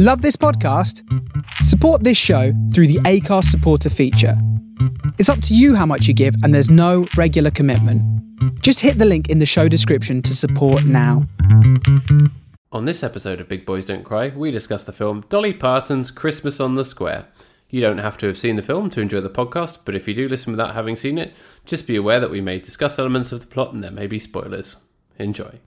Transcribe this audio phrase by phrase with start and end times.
[0.00, 1.02] Love this podcast?
[1.64, 4.40] Support this show through the Acast supporter feature.
[5.18, 8.00] It's up to you how much you give, and there's no regular commitment.
[8.62, 11.26] Just hit the link in the show description to support now.
[12.70, 16.60] On this episode of Big Boys Don't Cry, we discuss the film Dolly Parton's Christmas
[16.60, 17.26] on the Square.
[17.68, 20.14] You don't have to have seen the film to enjoy the podcast, but if you
[20.14, 21.34] do listen without having seen it,
[21.66, 24.20] just be aware that we may discuss elements of the plot and there may be
[24.20, 24.76] spoilers.
[25.18, 25.58] Enjoy.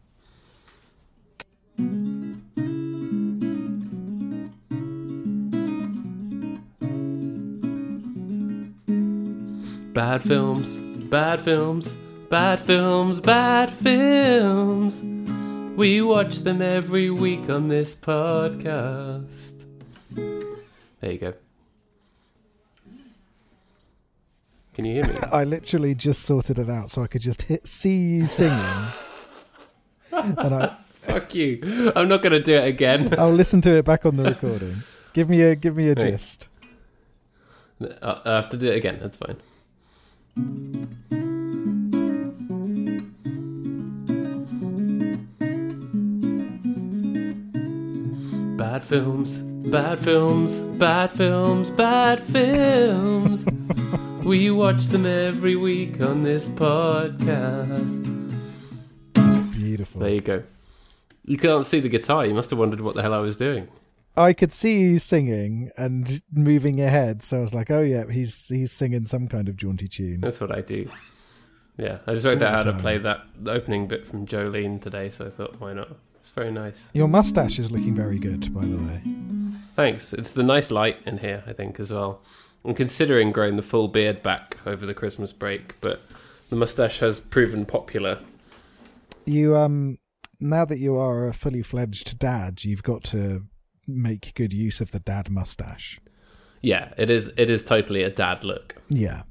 [9.93, 10.75] Bad films,
[11.09, 11.93] bad films,
[12.29, 15.01] bad films, bad films.
[15.77, 19.65] We watch them every week on this podcast.
[20.15, 21.33] There you go.
[24.73, 25.17] Can you hear me?
[25.31, 28.85] I literally just sorted it out so I could just hit see you singing.
[30.13, 31.91] and I Fuck you.
[31.95, 33.13] I'm not going to do it again.
[33.17, 34.75] I'll listen to it back on the recording.
[35.13, 36.11] Give me a give me a Hey.
[36.11, 36.47] gist.
[37.81, 38.99] I I have to do it again.
[39.01, 39.37] That's fine.
[48.57, 53.45] Bad films, bad films, bad films, bad films.
[54.23, 58.01] we watch them every week on this podcast.
[59.53, 59.99] Beautiful.
[60.01, 60.43] There you go.
[61.25, 62.25] You can't see the guitar.
[62.25, 63.67] You must have wondered what the hell I was doing.
[64.17, 68.09] I could see you singing and moving your head, so I was like, "Oh yeah,
[68.09, 70.89] he's he's singing some kind of jaunty tune." That's what I do.
[71.77, 75.25] Yeah, I just worked out how to play that opening bit from Jolene today, so
[75.25, 75.89] I thought, why not?
[76.19, 76.87] It's very nice.
[76.93, 79.01] Your mustache is looking very good, by the way.
[79.75, 80.13] Thanks.
[80.13, 82.21] It's the nice light in here, I think, as well.
[82.63, 86.03] I'm considering growing the full beard back over the Christmas break, but
[86.49, 88.19] the mustache has proven popular.
[89.25, 89.97] You um
[90.39, 93.47] now that you are a fully fledged dad, you've got to
[93.87, 95.99] make good use of the dad mustache.
[96.61, 97.31] Yeah, it is.
[97.37, 98.75] It is totally a dad look.
[98.89, 99.23] Yeah.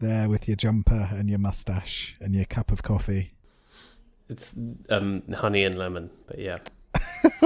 [0.00, 3.32] There with your jumper and your mustache and your cup of coffee.
[4.28, 4.58] It's
[4.90, 6.58] um, honey and lemon, but yeah,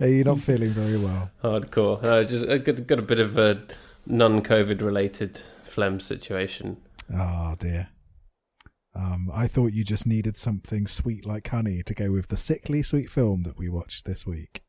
[0.00, 1.30] Are you not feeling very well?
[1.42, 2.02] hardcore.
[2.04, 3.62] Uh, just I got, got a bit of a
[4.06, 6.76] non-COVID related phlegm situation.
[7.14, 7.88] Oh dear.
[8.96, 12.82] Um, I thought you just needed something sweet like honey to go with the sickly
[12.82, 14.62] sweet film that we watched this week.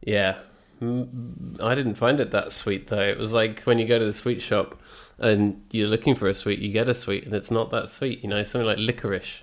[0.00, 0.38] Yeah.
[0.82, 3.02] I didn't find it that sweet though.
[3.02, 4.80] It was like when you go to the sweet shop
[5.18, 8.22] and you're looking for a sweet, you get a sweet and it's not that sweet.
[8.22, 9.42] You know, something like licorice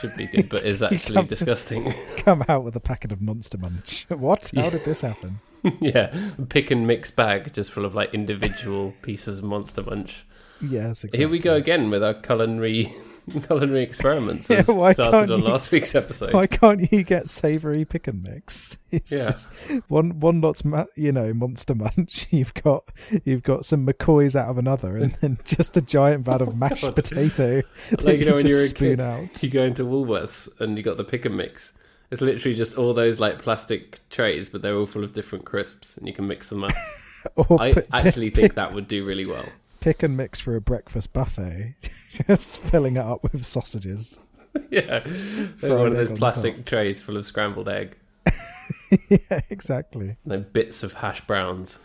[0.00, 1.92] should be good, but is actually come- disgusting.
[2.16, 4.06] Come out with a packet of Monster Munch.
[4.08, 4.50] What?
[4.56, 5.40] How did this happen?
[5.80, 6.16] yeah,
[6.48, 10.24] pick and mix bag just full of like individual pieces of Monster Munch.
[10.60, 11.18] Yes, exactly.
[11.18, 12.94] Here we go again with our culinary
[13.46, 16.32] culinary experiments Yeah, started on you- last week's episode.
[16.32, 18.78] Why can't you get savoury pick and mix?
[18.92, 19.32] It's Yeah.
[19.32, 19.50] just
[19.88, 22.28] one one lot's ma- you know Monster Munch.
[22.30, 22.88] You've got
[23.24, 26.52] you've got some McCoys out of another, and then just a giant vat of oh,
[26.52, 26.94] mashed God.
[26.96, 27.62] potato.
[28.00, 29.42] like you know when just you were a spoon kid, out.
[29.42, 31.72] you go into Woolworths and you got the pick and mix.
[32.10, 35.96] It's literally just all those like plastic trays, but they're all full of different crisps,
[35.98, 36.72] and you can mix them up.
[37.58, 39.44] I actually think that would do really well.
[39.80, 41.74] Pick and mix for a breakfast buffet,
[42.26, 44.18] just filling it up with sausages.
[44.70, 45.00] yeah,
[45.60, 47.96] one of those plastic trays full of scrambled egg,
[49.08, 50.16] yeah, exactly.
[50.24, 51.80] like bits of hash browns.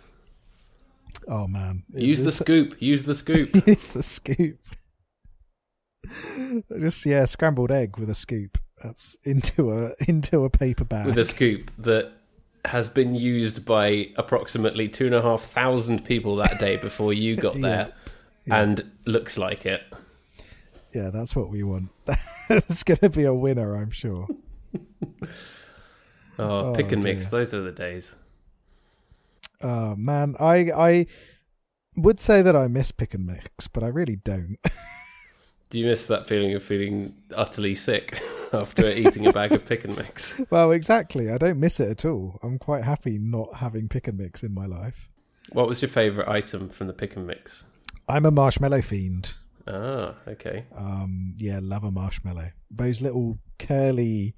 [1.28, 2.82] Oh man, It Use the scoop.
[2.82, 3.68] Use the scoop.
[3.68, 4.58] use the scoop.
[6.80, 8.58] Just yeah, scrambled egg with a scoop.
[8.82, 11.06] That's into a into a paper bag.
[11.06, 12.12] with a scoop that
[12.66, 17.36] has been used by approximately two and a half thousand people that day before you
[17.36, 17.92] got there,
[18.46, 18.62] Yeah.
[18.62, 19.82] and looks like it.
[20.94, 21.90] Yeah, that's what we want.
[22.50, 24.28] it's going to be a winner, I'm sure.
[26.40, 27.28] Oh, Oh, pick and mix.
[27.28, 28.16] Those are the days.
[29.62, 31.06] Oh man, I I
[31.96, 34.58] would say that I miss pick and mix, but I really don't.
[35.72, 38.22] Do you miss that feeling of feeling utterly sick
[38.54, 40.40] after eating a bag of pick and mix?
[40.50, 41.32] well, exactly.
[41.32, 42.38] I don't miss it at all.
[42.44, 45.10] I'm quite happy not having pick and mix in my life.
[45.54, 47.64] What was your favourite item from the pick and mix?
[48.10, 49.36] I'm a marshmallow fiend.
[49.66, 50.66] Ah, okay.
[50.76, 52.52] Um, yeah, love a marshmallow.
[52.70, 54.36] Those little curly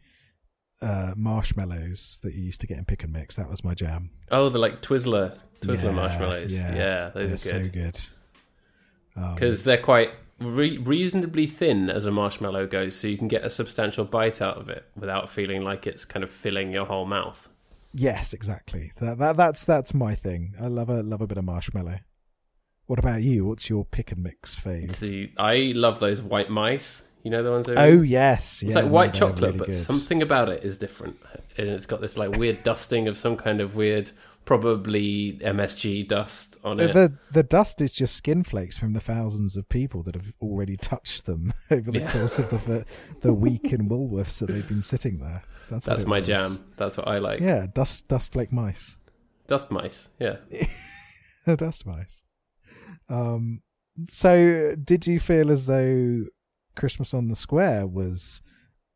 [0.83, 3.37] uh, marshmallows that you used to get in pick and mix.
[3.37, 4.11] That was my jam.
[4.29, 6.53] Oh, the like Twizzler, Twizzler Yeah, marshmallows.
[6.53, 6.75] yeah.
[6.75, 7.99] Yeah, those They're are so good good.
[9.15, 13.43] Um, because they're quite re- reasonably thin as a marshmallow goes, so you can get
[13.43, 17.05] a substantial bite out of it without feeling like it's kind of filling your whole
[17.05, 17.49] mouth.
[17.93, 18.91] yes, exactly.
[18.99, 20.53] That, that that's that's my thing.
[20.59, 21.99] I love a love a bit of marshmallow.
[22.85, 23.45] What about you?
[23.45, 24.91] What's your pick and mix fave?
[24.91, 27.03] See, I love those white mice.
[27.23, 27.69] You know the ones.
[27.69, 29.75] I Oh yes, It's yeah, like white they're chocolate, really but good.
[29.75, 31.17] something about it is different,
[31.57, 34.11] and it's got this like weird dusting of some kind of weird,
[34.45, 36.93] probably MSG dust on The, it.
[36.93, 40.75] the the dust is just skin flakes from the thousands of people that have already
[40.75, 42.11] touched them over the Yeah.
[42.11, 42.85] course of the
[43.21, 45.43] the week in Woolworths that they've been sitting there.
[45.69, 46.27] That's That's my was.
[46.27, 46.51] jam.
[46.77, 47.39] That's what I like.
[47.39, 48.97] Yeah, dust dust flake mice.
[49.47, 50.09] Dust mice.
[50.19, 50.37] Yeah.
[51.55, 52.23] dust mice.
[53.09, 53.61] Um.
[54.05, 56.23] So, did you feel as though
[56.75, 58.41] Christmas on the Square was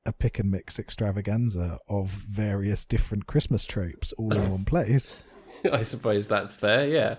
[0.07, 5.21] a pick and mix extravaganza of various different Christmas tropes all in one place?
[5.73, 6.87] I suppose that's fair.
[6.87, 7.15] Yeah.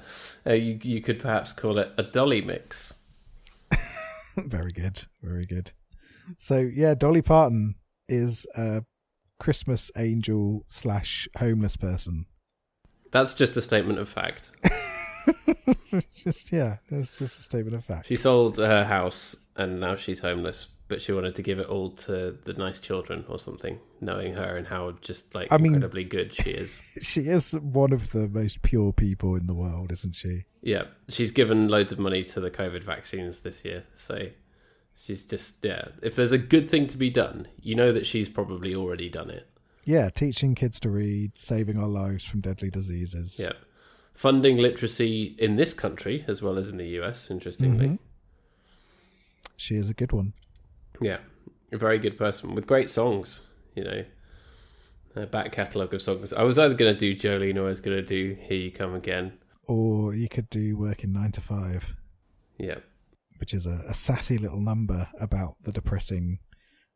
[0.46, 2.94] Uh, you you could perhaps call it a dolly mix.
[4.36, 5.72] very good, very good.
[6.36, 7.76] So, yeah, Dolly Parton
[8.08, 8.82] is a
[9.40, 12.26] Christmas angel slash homeless person.
[13.10, 14.50] That's just a statement of fact.
[15.92, 18.06] It's just yeah, it's just a statement of fact.
[18.06, 21.90] She sold her house and now she's homeless, but she wanted to give it all
[21.90, 26.04] to the nice children or something, knowing her and how just like I mean- incredibly
[26.04, 26.80] good she is.
[27.02, 30.44] She is one of the most pure people in the world, isn't she?
[30.62, 34.28] Yeah, she's given loads of money to the COVID vaccines this year, so
[34.96, 35.88] she's just yeah.
[36.02, 39.30] If there's a good thing to be done, you know that she's probably already done
[39.30, 39.46] it.
[39.84, 43.38] Yeah, teaching kids to read, saving our lives from deadly diseases.
[43.40, 43.52] Yeah,
[44.14, 47.30] funding literacy in this country as well as in the US.
[47.30, 47.98] Interestingly, Mhm.
[49.56, 50.32] She is a good one.
[51.00, 51.18] yeah,
[51.72, 53.42] a very good person with great songs.
[53.74, 54.04] You know,
[55.16, 56.32] a back catalogue of songs.
[56.32, 58.70] I was either going to do Jolene or I was going to do Here You
[58.72, 59.32] Come Again.
[59.64, 61.94] Or you could do work in nine to five,
[62.58, 62.78] Yeah,
[63.38, 66.38] which is a, a sassy little number about the depressing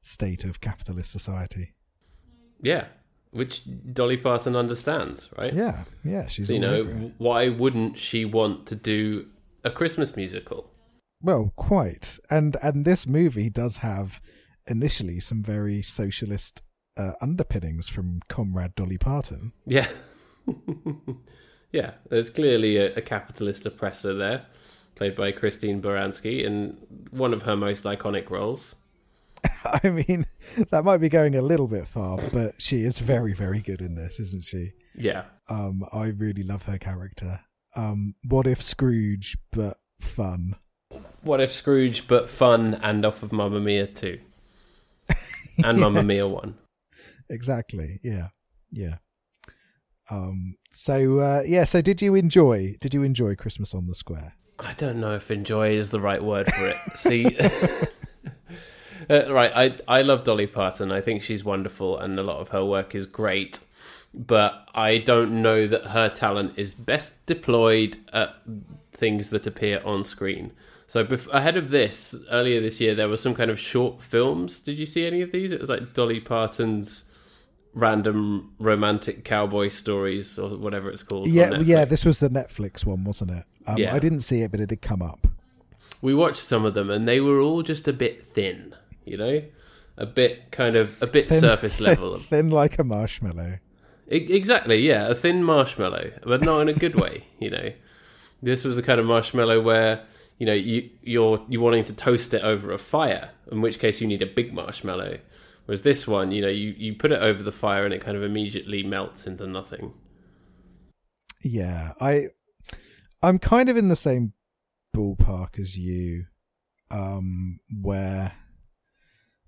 [0.00, 1.74] state of capitalist society.
[2.62, 2.86] yeah,
[3.30, 3.62] which
[3.92, 5.52] Dolly Parton understands, right?
[5.54, 9.26] Yeah, yeah, she's So, you know, why wouldn't she want to do
[9.64, 10.71] a Christmas musical?
[11.22, 12.18] Well, quite.
[12.30, 14.20] And and this movie does have
[14.66, 16.62] initially some very socialist
[16.96, 19.52] uh, underpinnings from Comrade Dolly Parton.
[19.66, 19.88] Yeah.
[21.72, 24.46] yeah, there's clearly a, a capitalist oppressor there,
[24.94, 26.76] played by Christine Baranski in
[27.10, 28.76] one of her most iconic roles.
[29.64, 30.26] I mean,
[30.70, 33.94] that might be going a little bit far, but she is very, very good in
[33.94, 34.72] this, isn't she?
[34.94, 35.24] Yeah.
[35.48, 37.40] Um, I really love her character.
[37.74, 40.56] Um, what if Scrooge, but fun?
[41.22, 44.18] What if Scrooge, but fun and off of Mamma Mia 2?
[45.64, 46.54] And Mamma Mia 1.
[47.28, 48.00] Exactly.
[48.02, 48.28] Yeah.
[48.70, 48.96] Yeah.
[50.10, 50.56] Um.
[50.70, 51.64] So uh, yeah.
[51.64, 52.76] So did you enjoy?
[52.80, 54.34] Did you enjoy Christmas on the Square?
[54.58, 56.76] I don't know if enjoy is the right word for it.
[56.96, 57.24] See,
[59.10, 60.92] uh, right, I I love Dolly Parton.
[60.92, 63.60] I think she's wonderful, and a lot of her work is great.
[64.14, 68.34] But I don't know that her talent is best deployed at
[68.92, 70.52] things that appear on screen.
[70.92, 74.60] So bef- ahead of this, earlier this year, there were some kind of short films.
[74.60, 75.50] Did you see any of these?
[75.50, 77.04] It was like Dolly Parton's
[77.72, 81.28] random romantic cowboy stories or whatever it's called.
[81.28, 81.60] Yeah.
[81.60, 81.86] Yeah.
[81.86, 83.44] This was the Netflix one, wasn't it?
[83.66, 83.94] Um, Yeah.
[83.94, 85.26] I didn't see it, but it did come up.
[86.02, 88.74] we watched some of them and they were all just a bit thin
[89.06, 89.42] you know
[89.96, 93.60] a bit kind of a bit Thin- surface level Thin like a marshmallow.
[94.08, 97.72] Exactly yeah a thin marshmallow but not in a good way you know
[98.42, 100.04] this was a kind of marshmallow where
[100.38, 104.00] you know you you're you wanting to toast it over a fire in which case
[104.00, 105.18] you need a big marshmallow.
[105.66, 108.16] Whereas this one you know you you put it over the fire and it kind
[108.16, 109.94] of immediately melts into nothing.
[111.44, 112.28] Yeah, I
[113.22, 114.32] I'm kind of in the same
[114.96, 116.24] ballpark as you,
[116.90, 118.32] um, where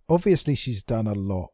[0.09, 1.51] obviously she's done a lot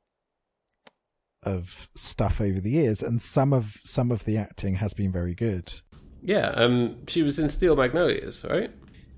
[1.43, 5.35] of stuff over the years, and some of some of the acting has been very
[5.35, 5.81] good.
[6.23, 8.71] yeah um she was in steel magnolias right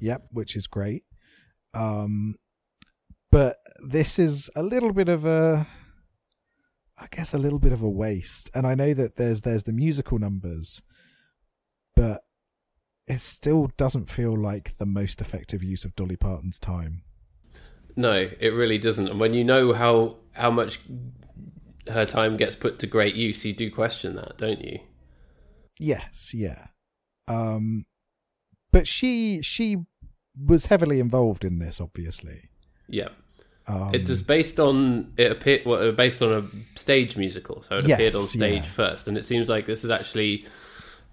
[0.03, 1.05] Yep, which is great.
[1.75, 2.35] Um,
[3.31, 5.69] but this is a little bit of a,
[6.99, 8.51] I guess, a little bit of a waste.
[8.53, 10.83] And I know that there's there's the musical numbers,
[11.95, 12.25] but
[13.07, 17.03] it still doesn't feel like the most effective use of Dolly Parton's time.
[17.95, 19.07] No, it really doesn't.
[19.07, 20.81] And when you know how how much
[21.89, 24.81] her time gets put to great use, you do question that, don't you?
[25.79, 26.67] Yes, yeah.
[27.29, 27.87] Um,
[28.73, 29.85] but she she
[30.37, 32.49] was heavily involved in this, obviously.
[32.89, 33.09] Yeah.
[33.67, 37.87] Um, it was based on it appeared well, based on a stage musical, so it
[37.87, 38.71] Yes, appeared on stage yeah.
[38.71, 40.47] first, and it seems like this is actually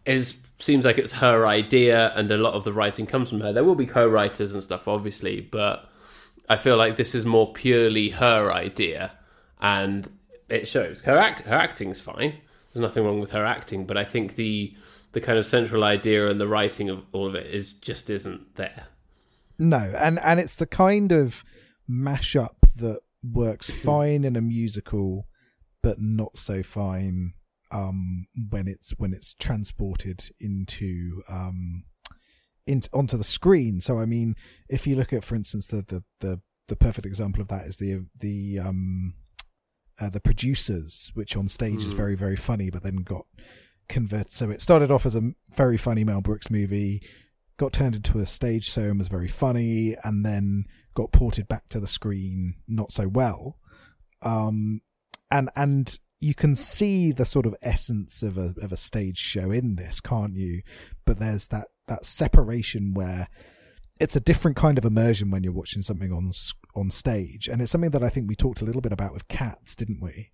[0.05, 3.53] is seems like it's her idea, and a lot of the writing comes from her.
[3.53, 5.87] There will be co-writers and stuff, obviously, but
[6.49, 9.11] I feel like this is more purely her idea,
[9.61, 10.09] and
[10.49, 11.01] it shows.
[11.01, 12.33] Her act her acting's fine.
[12.73, 14.73] There's nothing wrong with her acting, but I think the
[15.11, 18.55] the kind of central idea and the writing of all of it is just isn't
[18.55, 18.87] there.
[19.59, 21.43] No, and and it's the kind of
[21.89, 25.27] mashup that works fine in a musical,
[25.83, 27.33] but not so fine
[27.71, 31.83] um, when it's when it's transported into um,
[32.65, 33.79] into onto the screen.
[33.79, 34.35] So I mean,
[34.69, 37.77] if you look at, for instance, the the the, the perfect example of that is
[37.77, 39.13] the the um,
[39.99, 41.85] uh, the producers, which on stage mm.
[41.85, 43.25] is very very funny, but then got
[43.89, 44.31] converted.
[44.31, 47.01] So it started off as a very funny Mel Brooks movie,
[47.59, 51.67] got turned into a stage show and was very funny, and then got ported back
[51.69, 53.57] to the screen not so well.
[54.21, 54.81] Um,
[55.29, 59.51] and and you can see the sort of essence of a of a stage show
[59.51, 60.61] in this, can't you?
[61.05, 63.27] But there's that that separation where
[63.99, 66.31] it's a different kind of immersion when you're watching something on
[66.75, 69.27] on stage, and it's something that I think we talked a little bit about with
[69.27, 70.31] Cats, didn't we?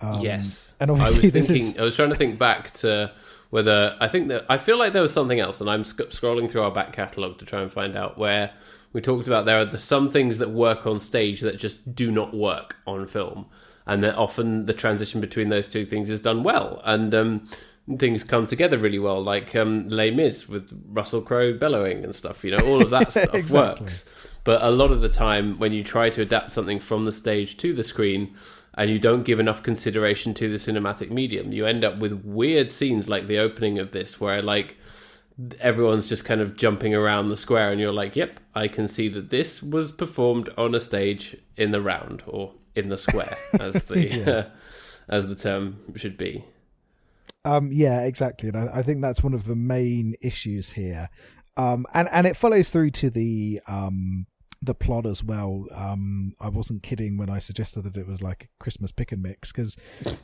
[0.00, 1.78] Um, yes, and obviously I was thinking, is...
[1.78, 3.12] I was trying to think back to
[3.50, 6.50] whether I think that I feel like there was something else, and I'm sc- scrolling
[6.50, 8.52] through our back catalogue to try and find out where
[8.92, 12.34] we talked about there are some things that work on stage that just do not
[12.34, 13.46] work on film
[13.88, 17.48] and that often the transition between those two things is done well, and um,
[17.98, 22.44] things come together really well, like um, Les Mis with Russell Crowe bellowing and stuff.
[22.44, 23.84] You know, all of that stuff exactly.
[23.84, 24.28] works.
[24.44, 27.56] But a lot of the time, when you try to adapt something from the stage
[27.58, 28.34] to the screen,
[28.78, 32.70] and you don't give enough consideration to the cinematic medium, you end up with weird
[32.70, 34.76] scenes like the opening of this, where like
[35.58, 39.08] everyone's just kind of jumping around the square, and you're like, "Yep, I can see
[39.08, 43.82] that this was performed on a stage in the round or in the square, as
[43.84, 44.30] the yeah.
[44.30, 44.44] uh,
[45.08, 46.44] as the term should be.
[47.44, 51.08] Um, yeah, exactly, and I, I, think that's one of the main issues here,
[51.56, 54.26] um, and and it follows through to the um,
[54.62, 55.66] the plot as well.
[55.72, 59.22] Um, I wasn't kidding when I suggested that it was like a Christmas pick and
[59.22, 59.76] mix because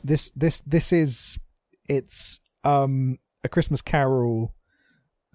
[0.03, 1.39] this this this is
[1.87, 4.53] it's um, a Christmas Carol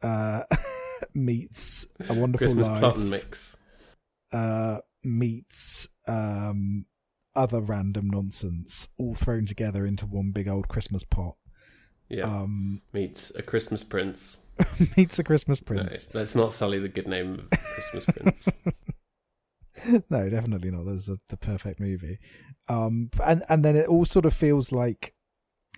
[0.03, 0.43] uh,
[1.15, 2.81] meets a wonderful Christmas life.
[2.81, 3.57] plot and mix.
[4.33, 6.85] Uh, meets um,
[7.35, 11.37] other random nonsense all thrown together into one big old Christmas pot.
[12.09, 12.25] Yeah.
[12.25, 14.39] Um, meets a Christmas Prince.
[14.97, 16.09] meets a Christmas Prince.
[16.13, 18.49] No, let's not sully the good name of Christmas Prince.
[20.11, 20.87] no, definitely not.
[20.87, 22.19] There's a, the perfect movie.
[22.69, 25.15] Um, and and then it all sort of feels like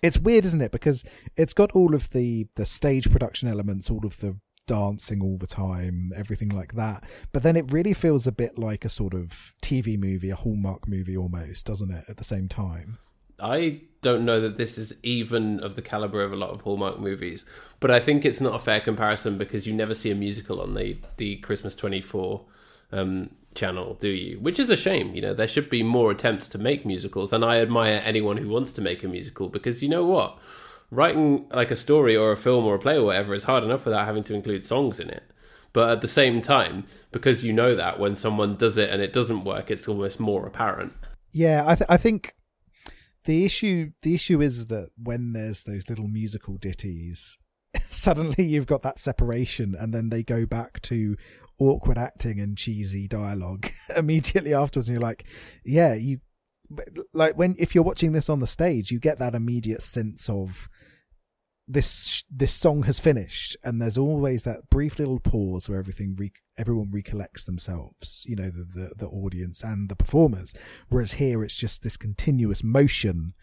[0.01, 0.71] it's weird, isn't it?
[0.71, 1.03] Because
[1.35, 5.47] it's got all of the the stage production elements, all of the dancing all the
[5.47, 7.03] time, everything like that.
[7.31, 10.87] But then it really feels a bit like a sort of TV movie, a Hallmark
[10.87, 12.97] movie almost, doesn't it, at the same time?
[13.39, 16.99] I don't know that this is even of the caliber of a lot of Hallmark
[16.99, 17.45] movies,
[17.79, 20.75] but I think it's not a fair comparison because you never see a musical on
[20.75, 22.45] the, the Christmas 24
[22.91, 24.39] um, channel, do you?
[24.39, 25.13] Which is a shame.
[25.15, 28.49] You know, there should be more attempts to make musicals, and I admire anyone who
[28.49, 30.37] wants to make a musical because you know what?
[30.93, 33.85] writing like a story or a film or a play or whatever is hard enough
[33.85, 35.23] without having to include songs in it.
[35.73, 39.11] But at the same time, because you know that when someone does it and it
[39.11, 40.93] doesn't work, it's almost more apparent.
[41.31, 42.35] Yeah, I, th- I think
[43.25, 47.39] the issue the issue is that when there's those little musical ditties,
[47.89, 51.17] suddenly you've got that separation, and then they go back to
[51.59, 55.25] awkward acting and cheesy dialogue immediately afterwards, and you're like,
[55.63, 56.19] yeah, you
[57.13, 60.69] like when if you're watching this on the stage, you get that immediate sense of
[61.67, 66.31] this this song has finished and there's always that brief little pause where everything re-
[66.57, 70.53] everyone recollects themselves you know the, the, the audience and the performers.
[70.89, 73.33] Whereas here it's just this continuous motion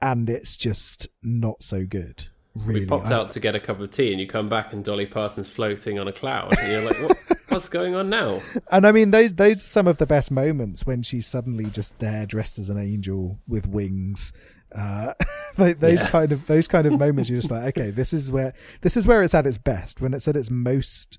[0.00, 2.80] and it's just not so good really.
[2.80, 5.06] we popped out to get a cup of tea and you come back and dolly
[5.06, 8.40] parton's floating on a cloud and you're like what, what's going on now
[8.70, 11.98] and i mean those those are some of the best moments when she's suddenly just
[11.98, 14.32] there dressed as an angel with wings
[14.74, 15.14] uh,
[15.56, 16.10] those yeah.
[16.10, 18.52] kind of those kind of moments, you're just like, okay, this is where
[18.82, 20.00] this is where it's at its best.
[20.00, 21.18] When it's at its most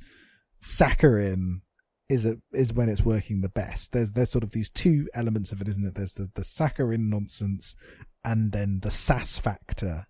[0.60, 1.62] saccharine,
[2.10, 3.92] is it is when it's working the best.
[3.92, 5.96] There's there's sort of these two elements of it, isn't it?
[5.96, 7.76] There's the the saccharine nonsense,
[8.24, 10.08] and then the sass factor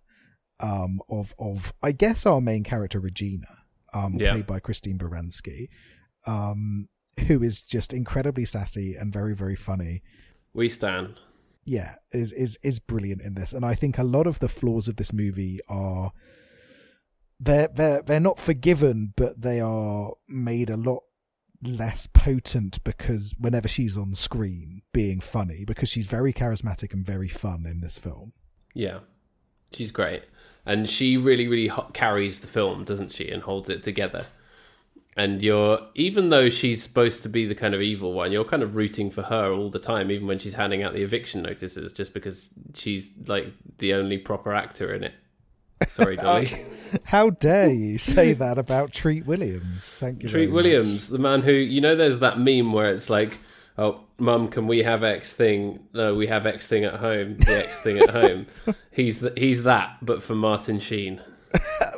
[0.60, 3.58] um, of of I guess our main character Regina,
[3.94, 4.32] um, yeah.
[4.32, 5.68] played by Christine Baranski,
[6.26, 6.88] um,
[7.26, 10.02] who is just incredibly sassy and very very funny.
[10.52, 11.14] We stand.
[11.64, 14.88] Yeah, is is is brilliant in this, and I think a lot of the flaws
[14.88, 16.12] of this movie are
[17.38, 21.02] they're they're they're not forgiven, but they are made a lot
[21.62, 27.28] less potent because whenever she's on screen being funny because she's very charismatic and very
[27.28, 28.32] fun in this film.
[28.74, 29.00] Yeah.
[29.72, 30.22] She's great.
[30.64, 34.26] And she really really carries the film doesn't she and holds it together
[35.16, 38.62] and you're even though she's supposed to be the kind of evil one you're kind
[38.62, 41.92] of rooting for her all the time even when she's handing out the eviction notices
[41.92, 45.14] just because she's like the only proper actor in it
[45.88, 46.48] sorry dolly
[47.04, 51.52] how dare you say that about treat williams thank you treat williams the man who
[51.52, 53.36] you know there's that meme where it's like
[53.80, 55.80] oh, mum, can we have X thing?
[55.92, 57.38] No, we have X thing at home.
[57.38, 58.46] The X thing at home.
[58.92, 61.20] He's th- he's that, but for Martin Sheen.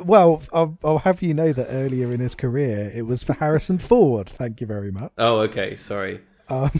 [0.05, 3.77] Well, I'll, I'll have you know that earlier in his career, it was for Harrison
[3.77, 4.29] Ford.
[4.29, 5.11] Thank you very much.
[5.17, 5.75] Oh, okay.
[5.75, 6.71] Sorry, Um,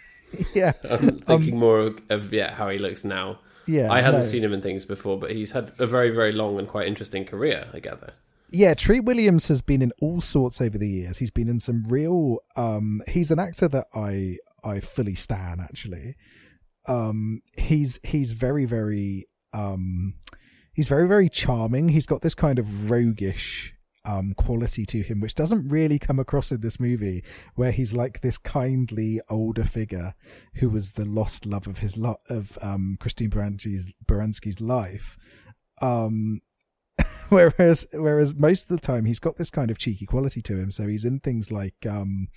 [0.54, 3.40] yeah, I'm thinking more of, of yeah how he looks now.
[3.66, 3.90] yeah.
[3.90, 4.26] I hadn't no.
[4.26, 7.24] seen him in things before, but he's had a very very long and quite interesting
[7.24, 7.68] career.
[7.72, 8.12] I gather.
[8.50, 11.18] Yeah, Treat Williams has been in all sorts over the years.
[11.18, 12.38] He's been in some real.
[12.56, 15.60] Um, he's an actor that I I fully stan.
[15.60, 16.16] Actually,
[16.86, 20.14] um, he's he's very very um,
[20.78, 21.88] he's very very charming.
[21.88, 26.52] He's got this kind of roguish um quality to him which doesn't really come across
[26.52, 27.24] in this movie
[27.56, 30.14] where he's like this kindly older figure
[30.54, 35.18] who was the lost love of his lo- of um Christine Baranski's Baranski's life
[35.82, 36.42] um
[37.28, 40.70] whereas whereas most of the time he's got this kind of cheeky quality to him
[40.70, 42.28] so he's in things like um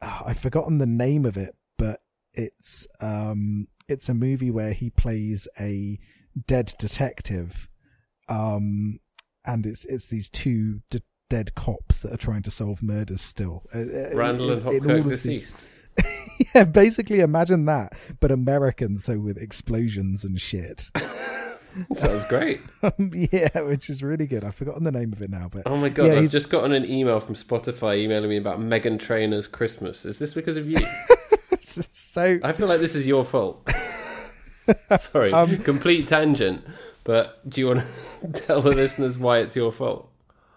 [0.00, 2.02] ah, I've forgotten the name of it but
[2.34, 5.98] it's um it's a movie where he plays a
[6.46, 7.68] dead detective
[8.28, 8.98] um
[9.44, 11.00] and it's it's these two de-
[11.30, 14.72] dead cops that are trying to solve murders still Uh, uh, Randall and in- all
[14.98, 15.64] Hopkirk these- deceased.
[16.54, 20.90] yeah basically imagine that but american so with explosions and shit
[21.94, 22.60] Sounds great.
[22.84, 24.44] Um, yeah, which is really good.
[24.44, 26.06] I've forgotten the name of it now, but Oh my god!
[26.06, 30.04] Yeah, I've he's- just gotten an email from Spotify emailing me about Meghan Trainor's Christmas.
[30.04, 30.78] Is this because of you?
[31.60, 33.68] so I feel like this is your fault.
[34.98, 36.64] Sorry, Um, complete tangent.
[37.04, 37.82] But do you want
[38.22, 40.08] to tell the listeners why it's your fault?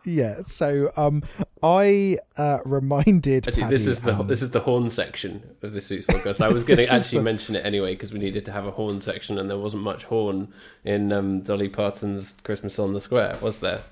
[0.05, 0.39] yeah.
[0.45, 1.21] So um,
[1.61, 5.89] I uh, reminded Actually, this is the and- this is the horn section of this
[5.89, 6.39] week's podcast.
[6.41, 8.71] I was going to actually the- mention it anyway because we needed to have a
[8.71, 10.53] horn section, and there wasn't much horn
[10.85, 13.83] in um, Dolly Parton's Christmas on the Square, was there?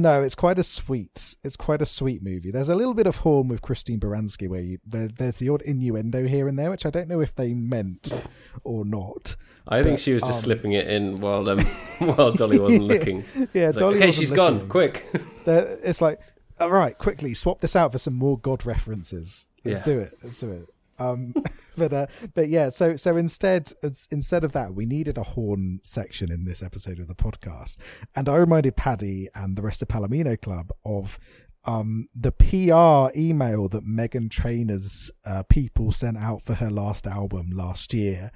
[0.00, 0.22] No.
[0.22, 1.36] It's quite a sweet.
[1.44, 2.50] It's quite a sweet movie.
[2.50, 5.62] There's a little bit of horn with Christine Baranski where you, there, there's the odd
[5.62, 8.22] innuendo here and there, which I don't know if they meant
[8.64, 9.36] or not.
[9.66, 11.60] I think she was just um, slipping it in while um,
[11.98, 13.24] while Dolly wasn't looking.
[13.54, 14.68] Yeah, It's like, Dolly okay, she's gone.
[14.68, 15.06] Quick.
[15.46, 16.20] It's like,
[16.60, 19.46] all right, quickly swap this out for some more God references.
[19.64, 19.84] Let's Yeah.
[19.84, 20.14] do it.
[20.22, 20.68] Let's do it.
[20.98, 21.34] Um,
[21.78, 23.72] but uh, but yeah, so so instead
[24.10, 27.78] instead of that, we needed a horn section in this episode of the podcast,
[28.14, 31.18] and I reminded Paddy and the rest of Palomino Club of
[31.66, 37.50] um, the PR email that Meghan Trainor's uh, people sent out for her last album
[37.50, 38.30] last year.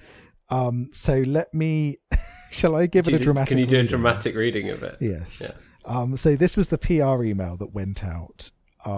[0.51, 1.99] Um, so let me,
[2.51, 3.51] shall I give Do it a dramatic?
[3.51, 4.97] Can you do a dramatic reading of it?
[5.01, 5.55] Yes.
[5.85, 8.51] Um, so this was the PR email that went out.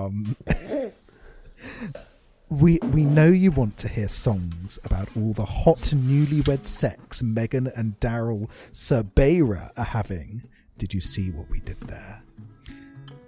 [2.50, 7.70] We we know you want to hear songs about all the hot newlywed sex Meghan
[7.78, 10.42] and Daryl Sabara are having.
[10.76, 12.24] Did you see what we did there?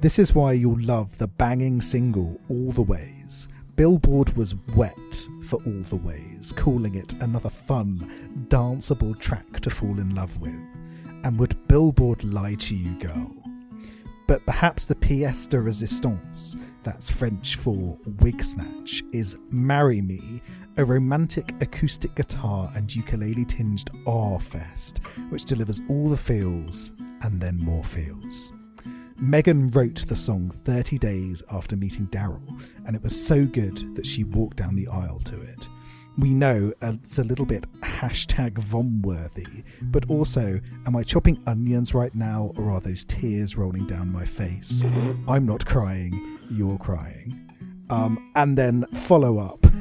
[0.01, 3.49] This is why you'll love the banging single All the Ways.
[3.77, 10.01] Billboard was wet for All the Ways, calling it another fun, danceable track to fall
[10.01, 10.61] in love with.
[11.23, 13.42] And would Billboard lie to you, girl?
[14.33, 20.41] But perhaps the pièce de résistance, that's French for wig snatch, is Marry Me,
[20.79, 27.43] a romantic acoustic guitar and ukulele tinged R fest, which delivers all the feels and
[27.43, 28.55] then more feels.
[29.19, 34.07] Megan wrote the song 30 days after meeting Daryl, and it was so good that
[34.07, 35.69] she walked down the aisle to it.
[36.19, 41.95] We know it's a little bit hashtag vom worthy, but also, am I chopping onions
[41.95, 44.85] right now, or are those tears rolling down my face?
[45.29, 47.39] I'm not crying, you're crying.
[47.89, 49.67] Um, and then follow up.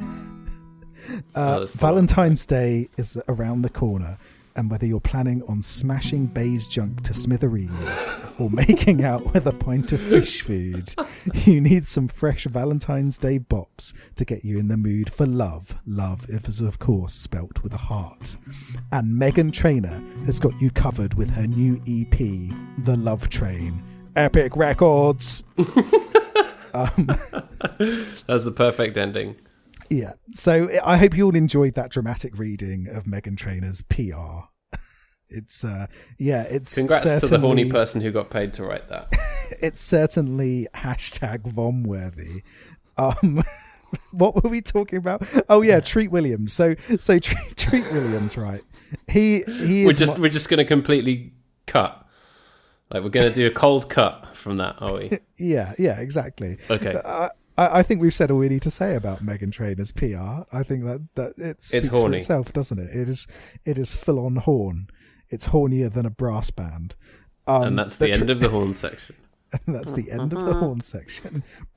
[1.34, 1.66] Oh, Uh.
[1.66, 4.16] Valentine's Day is around the corner,
[4.56, 9.52] and whether you're planning on smashing Bay's junk to smithereens or making out with a
[9.52, 10.94] pint of fish food,
[11.44, 15.80] you need some fresh Valentine's Day bops to get you in the mood for love.
[15.86, 18.36] Love is, of course, spelt with a heart.
[18.90, 22.18] And Meghan Trainor has got you covered with her new EP,
[22.84, 23.82] The Love Train.
[24.16, 25.44] Epic Records!
[26.74, 27.06] um,
[28.26, 29.36] That's the perfect ending.
[29.92, 30.12] Yeah.
[30.32, 34.48] So I hope you all enjoyed that dramatic reading of Meghan Trainor's PR.
[35.34, 35.86] It's uh
[36.18, 39.10] yeah, it's Congrats to the horny person who got paid to write that.
[39.62, 42.42] It's certainly hashtag vom worthy.
[42.98, 43.42] Um
[44.10, 45.22] what were we talking about?
[45.48, 46.52] Oh yeah, Treat Williams.
[46.52, 48.60] So so Treat, Treat Williams, right?
[49.10, 51.32] He he is We're just mo- we're just going to completely
[51.66, 52.06] cut.
[52.90, 55.18] Like we're going to do a cold cut from that, are we?
[55.38, 56.58] yeah, yeah, exactly.
[56.68, 57.00] Okay.
[57.02, 60.44] I, I I think we've said all we need to say about Meghan Trainor's PR.
[60.56, 62.16] I think that that it speaks for horny.
[62.18, 62.90] itself, doesn't it?
[62.94, 63.26] It is
[63.64, 64.88] it is full on horn.
[65.28, 66.94] It's hornier than a brass band.
[67.46, 69.16] Um, and that's the tr- end of the horn section.
[69.66, 71.42] And that's the end of the horn section.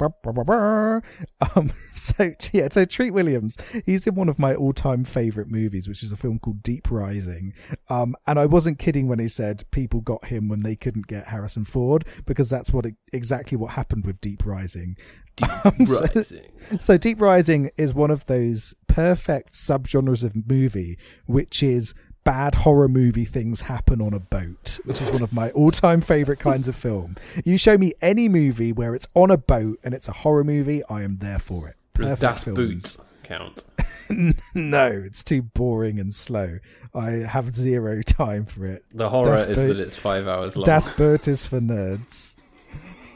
[1.56, 6.02] Um, so yeah, so Treat Williams, he's in one of my all-time favorite movies, which
[6.04, 7.54] is a film called Deep Rising.
[7.90, 11.28] Um, and I wasn't kidding when he said people got him when they couldn't get
[11.28, 14.96] Harrison Ford, because that's what exactly what happened with Deep Rising.
[15.36, 16.52] Deep Um, so- Rising.
[16.80, 21.94] so Deep Rising is one of those perfect subgenres of movie, which is
[22.26, 26.40] bad horror movie things happen on a boat, which is one of my all-time favorite
[26.40, 27.16] kinds of film.
[27.46, 30.84] You show me any movie where it's on a boat and it's a horror movie,
[30.90, 31.76] I am there for it.
[31.94, 33.64] Does Das count?
[34.54, 36.60] no, it's too boring and slow.
[36.94, 38.84] I have zero time for it.
[38.94, 40.66] The horror Das is Boot- that it's five hours long.
[40.66, 42.36] Das Boot is for nerds.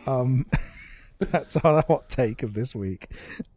[0.08, 0.46] Um,
[1.32, 3.12] that's our hot take of this week.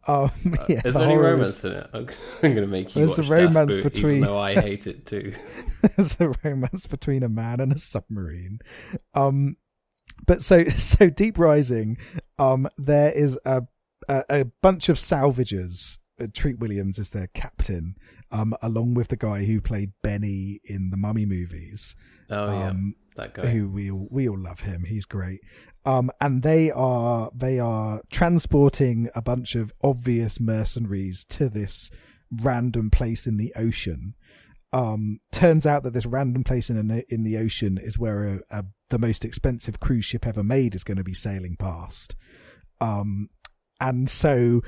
[0.07, 0.31] Um,
[0.67, 1.89] yeah, is the there any romance is- in it?
[1.93, 2.05] I'm,
[2.41, 5.33] going to make you There's watch a romance between- even though I hate it too.
[5.95, 8.59] there's a romance between a man and a submarine.
[9.13, 9.57] Um,
[10.27, 11.97] but so so Deep Rising,
[12.37, 13.63] um, there is a
[14.09, 15.97] a, a bunch of salvagers.
[16.21, 17.95] Uh, Treat Williams is their captain,
[18.29, 21.95] um, along with the guy who played Benny in the Mummy movies.
[22.29, 23.47] Oh yeah, Um, that guy.
[23.47, 24.83] who we all, we all love him.
[24.83, 25.41] He's great.
[25.85, 31.91] Um, and they are they are transporting a bunch of obvious mercenaries to this
[32.31, 34.15] random place in the ocean.
[34.71, 38.65] Um, turns out that this random place in in the ocean is where a, a,
[38.89, 42.15] the most expensive cruise ship ever made is going to be sailing past.
[42.79, 43.29] Um,
[43.79, 44.61] and so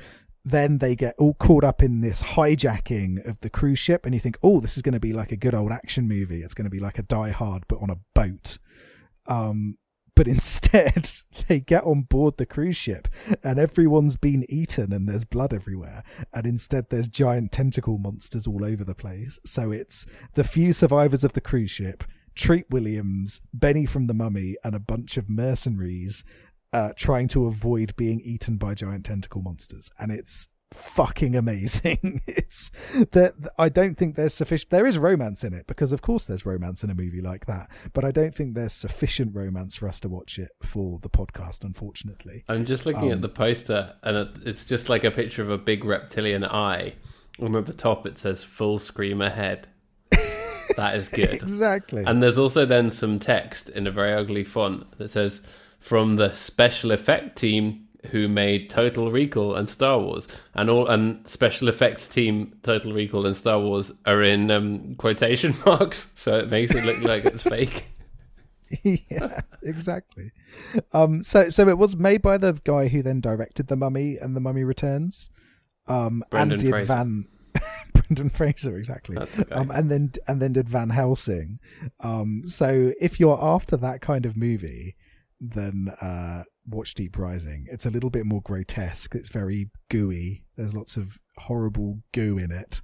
[0.46, 4.20] then they get all caught up in this hijacking of the cruise ship, and you
[4.20, 6.40] think, oh, this is going to be like a good old action movie.
[6.40, 8.58] It's going to be like a Die Hard, but on a boat.
[9.26, 9.76] Um,
[10.14, 11.10] but instead,
[11.48, 13.08] they get on board the cruise ship,
[13.42, 16.04] and everyone's been eaten, and there's blood everywhere.
[16.32, 19.40] And instead, there's giant tentacle monsters all over the place.
[19.44, 22.04] So it's the few survivors of the cruise ship.
[22.36, 26.22] Treat Williams, Benny from the Mummy, and a bunch of mercenaries
[26.72, 32.22] uh, trying to avoid being eaten by giant tentacle monsters, and it's fucking amazing.
[32.26, 32.70] it's
[33.12, 34.70] that I don't think there's sufficient.
[34.70, 37.70] There is romance in it because, of course, there's romance in a movie like that,
[37.92, 41.64] but I don't think there's sufficient romance for us to watch it for the podcast.
[41.64, 45.50] Unfortunately, I'm just looking um, at the poster, and it's just like a picture of
[45.50, 46.94] a big reptilian eye.
[47.38, 49.68] And at the top, it says "Full Scream Ahead."
[50.76, 51.30] that is good.
[51.34, 52.02] exactly.
[52.04, 55.46] And there's also then some text in a very ugly font that says
[55.86, 61.26] from the special effect team who made Total Recall and Star Wars, and all and
[61.28, 66.50] special effects team Total Recall and Star Wars are in um, quotation marks, so it
[66.50, 67.88] makes it look like it's fake.
[68.82, 70.32] yeah, exactly.
[70.92, 74.34] Um, so so it was made by the guy who then directed the Mummy and
[74.34, 75.30] the Mummy Returns.
[75.86, 76.86] Um, Brendan and did Fraser.
[76.86, 77.28] Van
[77.92, 79.18] Brendan Fraser exactly.
[79.52, 81.60] Um, and then and then did Van Helsing.
[82.00, 84.96] Um, so if you're after that kind of movie,
[85.40, 87.66] then uh, watch Deep Rising.
[87.70, 89.14] It's a little bit more grotesque.
[89.14, 90.44] It's very gooey.
[90.56, 92.80] There's lots of horrible goo in it.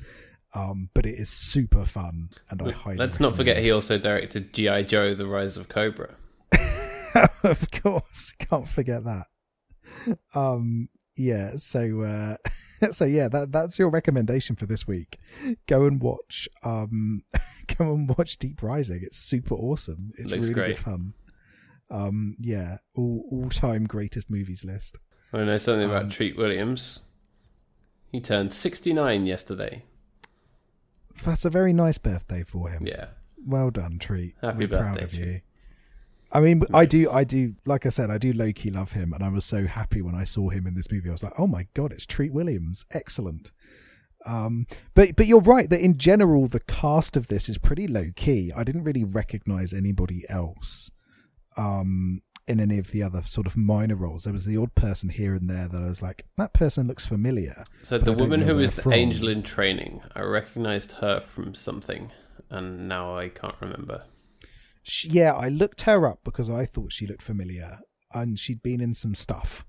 [0.54, 2.96] Um, but it is super fun, and I highly.
[2.98, 6.14] Let's not forget recommend he also directed GI Joe: The Rise of Cobra.
[7.42, 9.28] of course, can't forget that.
[10.34, 11.52] Um, yeah.
[11.56, 12.36] So, uh,
[12.92, 15.18] so yeah, that that's your recommendation for this week.
[15.66, 16.48] Go and watch.
[16.62, 17.22] Um,
[17.78, 19.00] go and watch Deep Rising.
[19.02, 20.12] It's super awesome.
[20.18, 20.76] It's Looks really great.
[20.76, 21.14] good fun.
[21.92, 24.98] Um, yeah, all all time greatest movies list.
[25.32, 27.00] I know something about Um, Treat Williams.
[28.10, 29.84] He turned 69 yesterday.
[31.22, 32.86] That's a very nice birthday for him.
[32.86, 33.08] Yeah.
[33.44, 34.34] Well done, Treat.
[34.40, 35.40] Happy We're proud of you.
[36.30, 37.54] I mean, I do, I do.
[37.66, 40.14] Like I said, I do low key love him, and I was so happy when
[40.14, 41.10] I saw him in this movie.
[41.10, 42.86] I was like, "Oh my god, it's Treat Williams!
[42.90, 43.52] Excellent."
[44.24, 48.06] Um, but but you're right that in general the cast of this is pretty low
[48.16, 48.50] key.
[48.56, 50.90] I didn't really recognize anybody else
[51.56, 54.24] um, in any of the other sort of minor roles.
[54.24, 57.06] There was the odd person here and there that I was like, "That person looks
[57.06, 58.92] familiar." So the woman who was the from.
[58.92, 62.10] angel in training, I recognized her from something,
[62.50, 64.04] and now I can't remember.
[64.82, 67.78] She, yeah, I looked her up because I thought she looked familiar,
[68.12, 69.64] and she'd been in some stuff.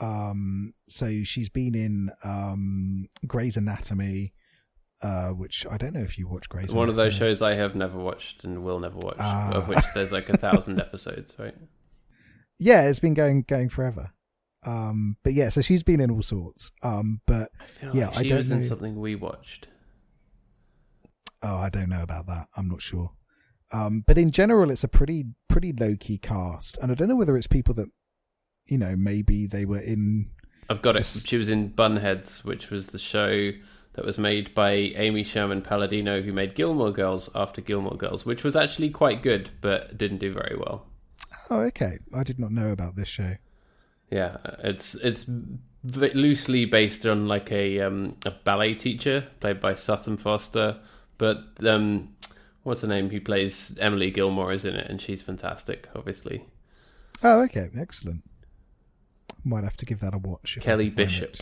[0.00, 4.32] Um, so she's been in um Grey's Anatomy,
[5.02, 6.74] uh, which I don't know if you watch Grey's.
[6.74, 9.52] One of those shows I have never watched and will never watch, Ah.
[9.52, 11.54] of which there's like a thousand episodes, right?
[12.58, 14.10] Yeah, it's been going going forever.
[14.66, 16.72] Um, but yeah, so she's been in all sorts.
[16.82, 19.68] Um, but I Yeah, like I don't was in something we watched.
[21.42, 22.48] oh, I don't know about that.
[22.56, 23.12] I'm not sure.
[23.72, 27.16] Um, but in general, it's a pretty pretty low key cast, and I don't know
[27.16, 27.88] whether it's people that,
[28.66, 30.30] you know, maybe they were in
[30.70, 31.04] I've got it.
[31.06, 33.52] She was in Bunheads, which was the show
[33.98, 38.44] that was made by Amy Sherman Palladino, who made Gilmore Girls after Gilmore Girls, which
[38.44, 40.86] was actually quite good, but didn't do very well.
[41.50, 41.98] Oh, okay.
[42.14, 43.38] I did not know about this show.
[44.08, 45.26] Yeah, it's it's
[45.82, 50.78] loosely based on like a um, a ballet teacher played by Sutton Foster,
[51.18, 52.14] but um,
[52.62, 53.10] what's her name?
[53.10, 55.88] Who plays Emily Gilmore is in it, and she's fantastic.
[55.96, 56.44] Obviously,
[57.24, 57.68] Oh, okay.
[57.76, 58.22] Excellent.
[59.42, 60.56] Might have to give that a watch.
[60.60, 61.34] Kelly Bishop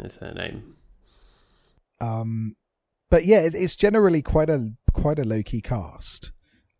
[0.00, 0.06] it.
[0.06, 0.76] is her name.
[2.00, 2.56] Um,
[3.10, 6.32] but yeah, it's, it's generally quite a quite a low key cast.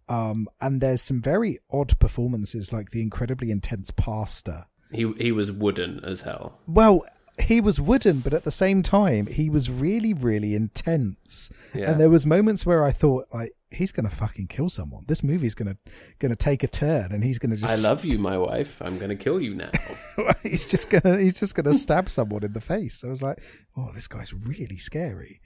[0.08, 4.64] Um, and there's some very odd performances, like the incredibly intense pastor.
[4.90, 6.58] He he was wooden as hell.
[6.66, 7.04] Well,
[7.40, 11.50] he was wooden, but at the same time, he was really, really intense.
[11.74, 11.90] Yeah.
[11.90, 15.04] And there was moments where I thought, like, he's gonna fucking kill someone.
[15.06, 15.76] This movie's gonna
[16.18, 17.84] gonna take a turn, and he's gonna just.
[17.84, 18.80] I love you, my wife.
[18.82, 19.70] I'm going to kill you now.
[20.42, 23.04] he's just gonna he's just gonna stab someone in the face.
[23.04, 23.38] I was like,
[23.76, 25.40] oh, this guy's really scary.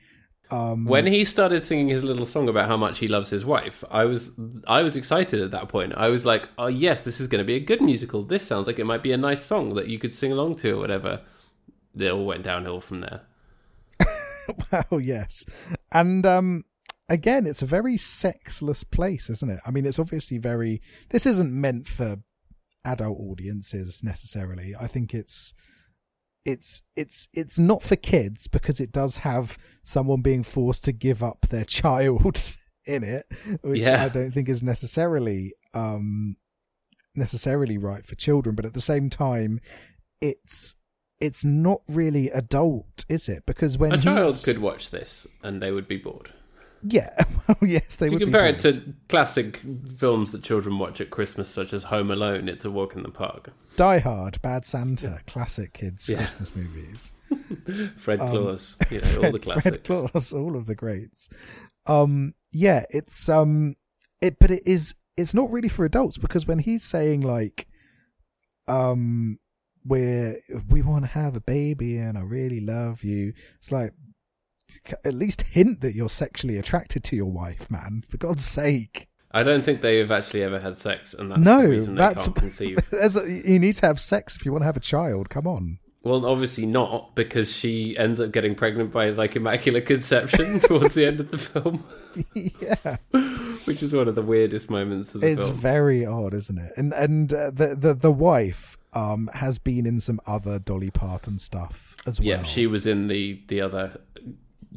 [0.51, 3.83] Um, when he started singing his little song about how much he loves his wife,
[3.91, 5.95] I was I was excited at that point.
[5.97, 8.23] I was like, "Oh yes, this is going to be a good musical.
[8.23, 10.77] This sounds like it might be a nice song that you could sing along to
[10.77, 11.23] or whatever."
[11.97, 13.23] It all went downhill from there.
[14.73, 15.47] Wow, yes.
[15.93, 16.65] And um
[17.09, 19.61] again, it's a very sexless place, isn't it?
[19.67, 22.17] I mean, it's obviously very this isn't meant for
[22.85, 24.75] adult audiences necessarily.
[24.79, 25.55] I think it's
[26.45, 31.23] it's it's it's not for kids because it does have someone being forced to give
[31.23, 33.27] up their child in it,
[33.63, 34.05] which Yeah.
[34.05, 36.37] I don't think is necessarily um
[37.15, 39.61] necessarily right for children, but at the same time
[40.21, 40.75] it's
[41.23, 43.47] it's not really adult, is it?
[43.47, 46.31] Because when A child he's- could watch this and they would be bored.
[46.83, 47.11] yeah,
[47.49, 49.61] well, yes, they If you would be compare it to classic
[49.97, 53.09] films that children watch at Christmas, such as Home Alone, It's a Walk in the
[53.11, 56.17] Park, Die Hard, Bad Santa, classic kids Yeah.
[56.19, 57.13] Christmas movies.
[57.97, 59.63] Fred Claus, you know, all the classics.
[59.63, 61.29] Fred Claus, all of the greats.
[61.87, 63.77] Um, yeah, it's um,
[64.21, 64.95] it, but it is.
[65.17, 67.67] It's not really for adults because when he's saying like,
[68.69, 69.39] um,
[69.85, 73.93] we're we want to have a baby and I really love you, it's like
[75.05, 78.05] at least hint that you're sexually attracted to your wife, man.
[78.09, 79.09] For God's sake.
[79.35, 82.25] I don't think they've actually ever had sex, and that's No, the reason they that's-
[82.27, 82.79] can't conceive.
[82.93, 85.31] A, you need to have sex if you want to have a child.
[85.31, 85.79] Come on.
[86.05, 91.07] Well, obviously not, because she ends up getting pregnant by like immaculate conception towards the
[91.07, 91.85] end of the film,
[92.35, 92.97] yeah.
[93.67, 95.59] which is one of the weirdest moments of the it's film.
[95.61, 96.73] very odd, isn't it?
[96.77, 101.39] And and uh, the the the wife um has been in some other Dolly Parton
[101.39, 102.29] stuff as well.
[102.29, 104.01] Yeah, she was in the the other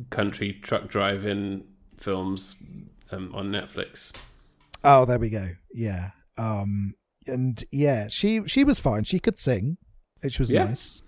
[0.10, 1.64] country truck driving
[1.98, 2.58] films
[3.12, 4.12] um, on Netflix.
[4.84, 5.50] Oh, there we go.
[5.74, 6.12] Yeah.
[6.38, 6.94] Um
[7.28, 9.04] and yeah, she she was fine.
[9.04, 9.78] She could sing,
[10.22, 10.66] which was Yeah.
[10.66, 11.02] nice.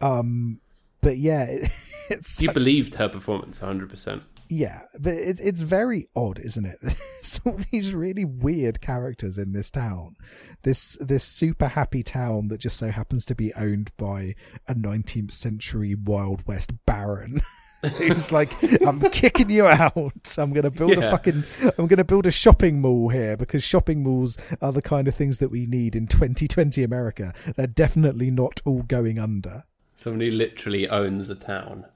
[0.00, 0.60] Um
[1.02, 1.70] but yeah, it,
[2.10, 4.22] it's You such- believed her performance 100%.
[4.50, 6.78] Yeah, but it's it's very odd, isn't it?
[6.82, 10.16] There's all these really weird characters in this town.
[10.62, 14.34] This this super happy town that just so happens to be owned by
[14.66, 17.40] a 19th century Wild West baron.
[17.96, 20.36] Who's like, I'm kicking you out.
[20.36, 21.44] I'm gonna build a fucking,
[21.78, 25.38] I'm gonna build a shopping mall here because shopping malls are the kind of things
[25.38, 27.32] that we need in 2020 America.
[27.56, 29.62] They're definitely not all going under.
[29.94, 31.86] Somebody literally owns a town.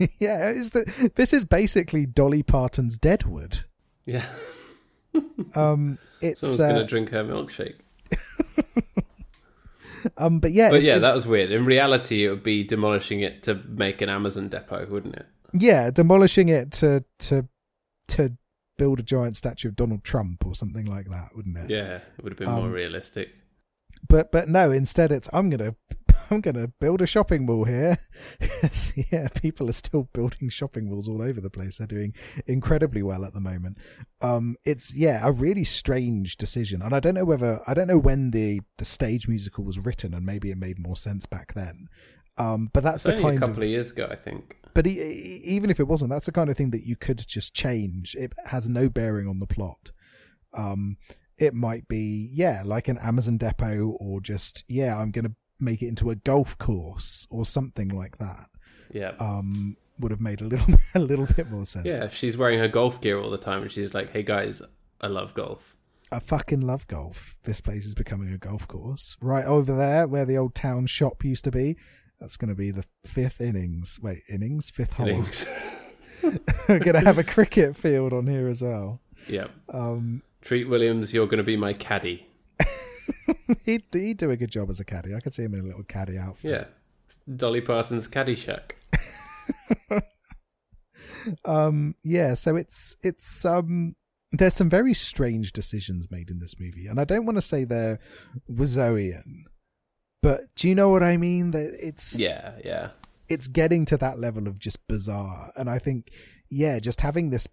[0.18, 3.60] yeah, is that this is basically Dolly Parton's Deadwood.
[4.06, 4.24] Yeah.
[5.56, 7.74] Um, it's Someone's going uh, to drink her milkshake.
[10.16, 11.50] um, but yeah, But it's, yeah, it's- that was weird.
[11.50, 15.26] In reality, it would be demolishing it to make an Amazon depot, wouldn't it?
[15.52, 17.48] yeah, demolishing it to to
[18.06, 18.32] to
[18.78, 21.68] build a giant statue of Donald Trump or something like that, wouldn't it?
[21.68, 23.30] Yeah, it would have been more Um, realistic.
[24.08, 25.74] But but no, instead it's I'm gonna
[26.30, 27.98] I'm gonna build a shopping mall here.
[29.12, 31.78] yeah, people are still building shopping malls all over the place.
[31.78, 32.14] They're doing
[32.46, 33.78] incredibly well at the moment.
[34.20, 37.98] Um, it's yeah, a really strange decision, and I don't know whether I don't know
[37.98, 41.88] when the the stage musical was written, and maybe it made more sense back then.
[42.38, 44.56] Um, but that's It's the kind a couple of of years ago, I think.
[44.72, 47.22] but e- e- even if it wasn't, that's the kind of thing that you could
[47.26, 48.14] just change.
[48.14, 49.90] It has no bearing on the plot.
[50.54, 50.96] Um,
[51.36, 55.82] it might be, yeah, like an Amazon depot, or just, yeah, I'm going to make
[55.82, 58.48] it into a golf course or something like that.
[58.92, 59.12] Yeah.
[59.18, 61.86] Um, would have made a little, a little bit more sense.
[61.86, 64.62] yeah, if she's wearing her golf gear all the time and she's like, hey guys,
[65.00, 65.76] I love golf.
[66.12, 67.38] I fucking love golf.
[67.44, 69.16] This place is becoming a golf course.
[69.20, 71.76] Right over there, where the old town shop used to be,
[72.18, 74.00] that's going to be the fifth innings.
[74.02, 74.70] Wait, innings?
[74.70, 75.08] Fifth hole.
[75.08, 75.48] Innings.
[76.68, 79.00] We're going to have a cricket field on here as well.
[79.28, 79.46] yeah.
[79.68, 82.26] Um, Treat Williams, you're going to be my caddy.
[83.64, 85.14] he'd, he'd do a good job as a caddy.
[85.14, 86.50] I could see him in a little caddy outfit.
[86.50, 86.64] Yeah.
[87.36, 88.76] Dolly Parton's caddy shack.
[91.44, 92.34] Um, yeah.
[92.34, 93.94] So it's it's um,
[94.32, 97.64] there's some very strange decisions made in this movie, and I don't want to say
[97.64, 97.98] they're
[98.50, 99.42] Wiseauian,
[100.22, 101.50] but do you know what I mean?
[101.50, 102.90] That it's Yeah, yeah.
[103.28, 106.10] it's getting to that level of just bizarre, and I think
[106.48, 107.46] yeah, just having this.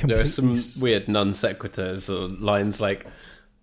[0.00, 3.06] There are some weird non sequiturs or lines like,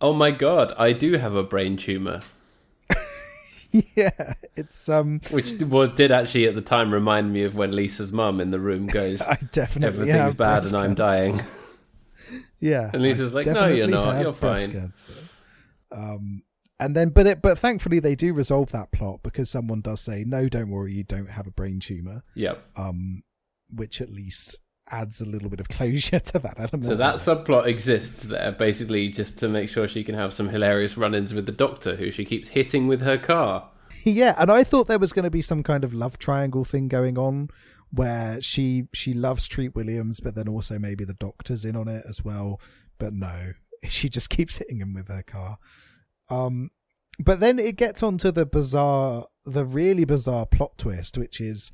[0.02, 2.22] "Oh my god, I do have a brain tumor,"
[3.72, 8.12] yeah, it's um, which was, did actually at the time remind me of when Lisa's
[8.12, 11.04] mum in the room goes, I definitely "Everything's have bad and I'm cancer.
[11.04, 11.42] dying."
[12.62, 14.22] Yeah, And Lisa's I like, "No, you're not.
[14.22, 15.12] You're fine." cancer.
[15.92, 16.42] Um,
[16.80, 20.24] and then, but it, but thankfully they do resolve that plot because someone does say,
[20.26, 22.64] "No, don't worry, you don't have a brain tumor," Yep.
[22.78, 23.24] um,
[23.74, 24.60] which at least
[24.92, 26.86] adds a little bit of closure to that element.
[26.86, 30.98] So that subplot exists there, basically just to make sure she can have some hilarious
[30.98, 33.70] run-ins with the Doctor, who she keeps hitting with her car.
[34.04, 36.88] yeah, and I thought there was going to be some kind of love triangle thing
[36.88, 37.50] going on
[37.92, 42.06] where she she loves Treat Williams, but then also maybe the Doctor's in on it
[42.08, 42.60] as well.
[42.98, 43.54] But no,
[43.88, 45.58] she just keeps hitting him with her car.
[46.30, 46.72] Um,
[47.20, 51.72] but then it gets onto the bizarre, the really bizarre plot twist, which is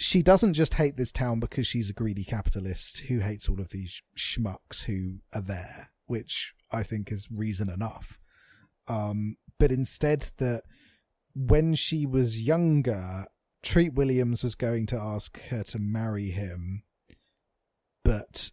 [0.00, 3.68] she doesn't just hate this town because she's a greedy capitalist who hates all of
[3.68, 8.18] these schmucks who are there, which I think is reason enough.
[8.88, 10.62] Um, but instead that
[11.34, 13.26] when she was younger,
[13.62, 16.82] Treat Williams was going to ask her to marry him,
[18.02, 18.50] but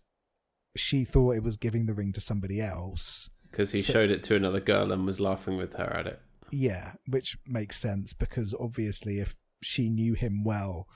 [0.76, 3.30] she thought it was giving the ring to somebody else.
[3.50, 6.22] Because he So- showed it to another girl and was laughing with her at it.
[6.52, 10.88] Yeah, which makes sense because obviously, if she knew him well,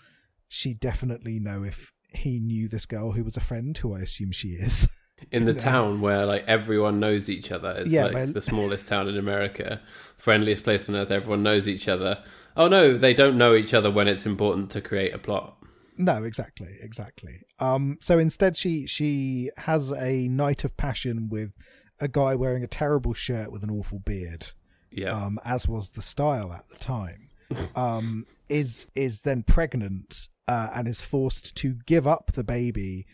[0.53, 4.31] she definitely know if he knew this girl who was a friend, who I assume
[4.33, 4.87] she is.
[5.31, 5.59] In the No.
[5.59, 7.73] town where like everyone knows each other.
[7.77, 9.79] It's Yeah, like but- the smallest town in America.
[10.17, 12.23] Friendliest place on earth, everyone knows each other.
[12.57, 15.57] Oh no, they don't know each other when it's important to create a plot.
[15.97, 17.41] No, exactly, exactly.
[17.59, 21.51] Um, so instead, she she has a night of passion with
[21.99, 24.47] a guy wearing a terrible shirt with an awful beard.
[24.91, 25.11] Yeah.
[25.11, 27.29] um, as was the style at the time,
[27.75, 33.07] um, is is then pregnant uh, and is forced to give up the baby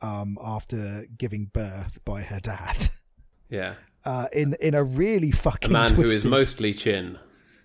[0.00, 2.88] um, after giving birth by her dad.
[3.50, 3.74] yeah.
[4.04, 7.18] Uh, in in a really A fucking man who is mostly chin.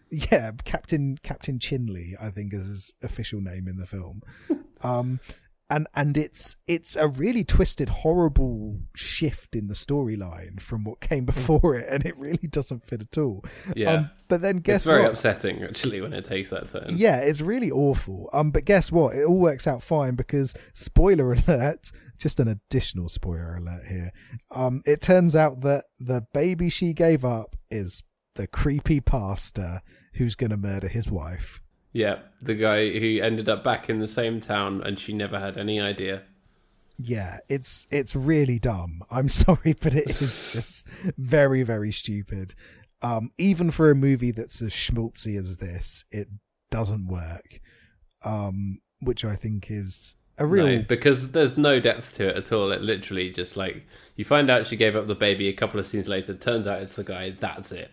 [0.09, 4.21] yeah Captain Captain Chinley I think is his official name in the film,
[4.81, 5.19] um,
[5.69, 11.25] and and it's it's a really twisted horrible shift in the storyline from what came
[11.25, 13.43] before it, and it really doesn't fit at all.
[13.75, 13.93] Yeah.
[13.93, 14.75] Um, but then guess what?
[14.75, 15.11] it's very what?
[15.11, 16.95] upsetting actually when it takes that turn.
[16.97, 18.29] Yeah, it's really awful.
[18.33, 19.15] Um, but guess what?
[19.15, 24.11] It all works out fine because spoiler alert, just an additional spoiler alert here.
[24.51, 28.03] Um, it turns out that the baby she gave up is
[28.35, 29.81] the creepy pastor
[30.13, 31.61] who's going to murder his wife.
[31.91, 35.57] Yeah, the guy who ended up back in the same town and she never had
[35.57, 36.23] any idea.
[36.97, 39.03] Yeah, it's it's really dumb.
[39.09, 40.19] I'm sorry, but it is
[40.53, 42.55] just very very stupid.
[43.01, 46.27] Um, even for a movie that's as schmaltzy as this, it
[46.69, 47.61] doesn't work.
[48.23, 52.51] Um, which I think is a real No, because there's no depth to it at
[52.51, 52.71] all.
[52.71, 55.87] It literally just like you find out she gave up the baby a couple of
[55.87, 56.33] scenes later.
[56.33, 57.31] Turns out it's the guy.
[57.31, 57.91] That's it.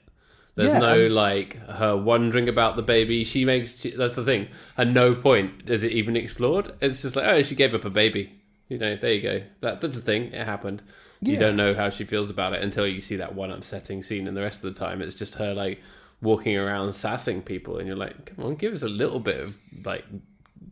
[0.56, 3.24] There's Yeah, no like her wondering about the baby.
[3.24, 4.48] She makes she, that's the thing.
[4.76, 6.72] At no point is it even explored.
[6.80, 8.32] It's just like oh, she gave up a baby.
[8.68, 9.42] You know, there you go.
[9.60, 10.32] That that's the thing.
[10.32, 10.82] It happened.
[11.20, 14.26] You don't know how she feels about it until you see that one upsetting scene,
[14.28, 15.80] and the rest of the time it's just her like
[16.22, 19.56] walking around sassing people, and you're like, come on, give us a little bit of
[19.84, 20.04] like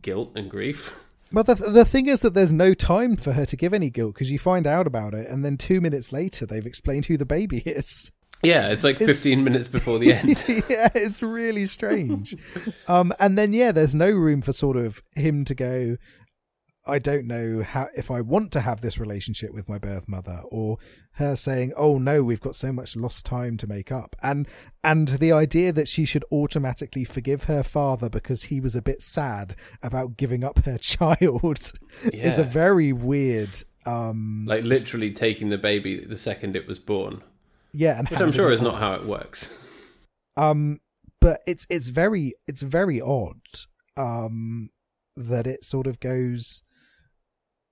[0.01, 0.93] guilt and grief.
[1.31, 4.13] Well, the the thing is that there's no time for her to give any guilt
[4.13, 7.25] because you find out about it, and then two minutes later they've explained who the
[7.25, 8.11] baby is.
[8.45, 10.43] Yeah, it's like It's- 15 minutes before the end.
[10.47, 12.35] yeah, it's really strange.
[12.87, 15.97] um, and then yeah, there's no room for sort of him to go.
[16.87, 20.41] I don't know how if I want to have this relationship with my birth mother,
[20.51, 20.77] or
[21.13, 24.47] her saying, "Oh no, we've got so much lost time to make up," and
[24.83, 29.01] and the idea that she should automatically forgive her father because he was a bit
[29.01, 31.71] sad about giving up her child
[32.13, 33.57] is a very weird.
[33.87, 37.23] Um, like literally taking the baby the second it was born,
[37.75, 39.55] yeah, and which I'm sure is not how it works.
[40.37, 40.79] um
[41.21, 43.41] but it's it's very it's very odd
[43.97, 44.69] um
[45.15, 46.61] that it sort of goes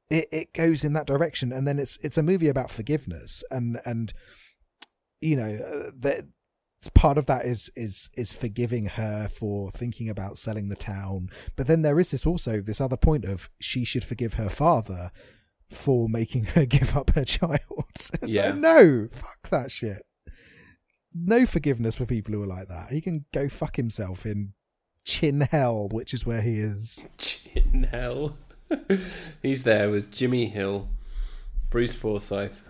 [0.09, 1.51] it it goes in that direction.
[1.51, 4.13] And then it's it's a movie about forgiveness and and
[5.21, 6.25] you know uh, that
[6.93, 11.29] part of that is is is forgiving her for thinking about selling the town.
[11.55, 15.11] But then there is this also this other point of she should forgive her father
[15.73, 17.59] for making her give up her child
[17.95, 18.51] It's Yeah.
[18.53, 20.03] no fuck that shit
[21.13, 24.53] no forgiveness for people who are like that he can go fuck himself in
[25.05, 28.37] chin hell which is where he is Chin hell.
[29.43, 30.89] He's there with Jimmy Hill,
[31.69, 32.63] Bruce Forsyth.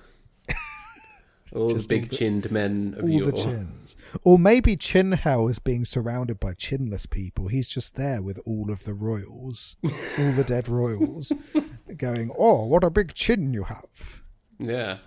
[1.54, 3.32] All the big chinned men of all yore.
[3.32, 3.96] the chins.
[4.24, 7.48] Or maybe Chin Hell is being surrounded by chinless people.
[7.48, 11.32] He's just there with all of the royals, all the dead royals,
[11.98, 14.22] going, "Oh, what a big chin you have!
[14.60, 14.98] Yeah.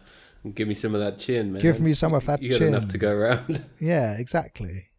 [0.55, 1.63] Give me some of that chin, man.
[1.63, 3.65] Give me some of that you got chin." enough to go around.
[3.81, 4.91] Yeah, exactly.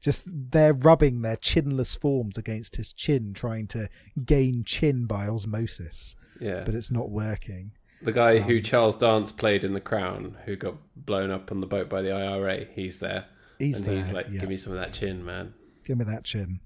[0.00, 3.88] Just they're rubbing their chinless forms against his chin, trying to
[4.24, 6.64] gain chin by osmosis, yeah.
[6.64, 7.72] but it's not working.
[8.02, 11.60] The guy who Um, Charles Dance played in The Crown, who got blown up on
[11.60, 13.26] the boat by the IRA, he's there.
[13.60, 13.96] He's and there.
[13.96, 14.40] he's like, yeah.
[14.40, 15.54] give me some of that chin, man.
[15.84, 16.58] Give me that chin.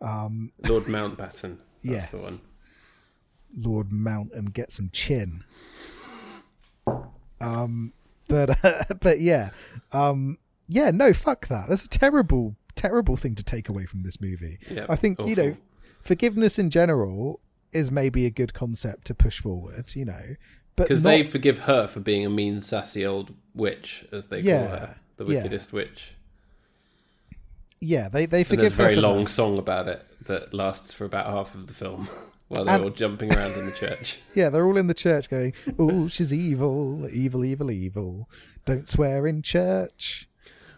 [0.00, 1.58] Um, Lord Mountbatten.
[1.84, 2.10] That's Yes.
[2.10, 2.34] the one.
[3.56, 5.44] Lord Mount and get some chin.
[7.40, 7.92] Um,
[8.28, 8.56] but
[9.00, 9.50] but yeah,
[9.92, 10.38] um,
[10.68, 11.68] yeah, no, fuck that.
[11.68, 14.58] That's a terrible, terrible thing to take away from this movie.
[14.70, 15.56] Yeah, I think you know,
[16.00, 17.40] forgiveness in general
[17.72, 19.94] is maybe a good concept to push forward.
[19.94, 20.36] You know,
[20.76, 24.40] but Because not- they forgive her for being a mean, sassy old witch, as they
[24.40, 24.96] Yeah, call her.
[25.16, 25.42] The yeah.
[25.42, 26.12] wickedest witch.
[27.80, 28.50] yeah, they they forgive.
[28.50, 29.30] And there's a very long that.
[29.30, 32.08] song about it that lasts for about half of the film
[32.54, 34.18] while they're And- all jumping around in the church.
[34.34, 38.28] Yeah, they're all in the church going, "Oh, she's evil, evil, evil, evil.
[38.64, 40.28] Don't swear in church."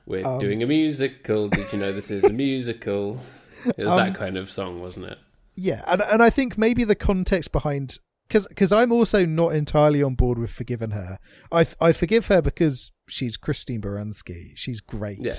[0.06, 1.48] We're Um, doing a musical.
[1.48, 3.20] Did you know this is a musical?
[3.66, 5.18] It was Um, that kind of song, wasn't it?
[5.56, 7.98] Yeah, and and I think maybe the context behind
[8.28, 11.18] because because I'm also not entirely on board with forgiving her.
[11.50, 14.52] I I forgive her because she's Christine Baranski.
[14.56, 15.18] She's great.
[15.20, 15.32] Yeah.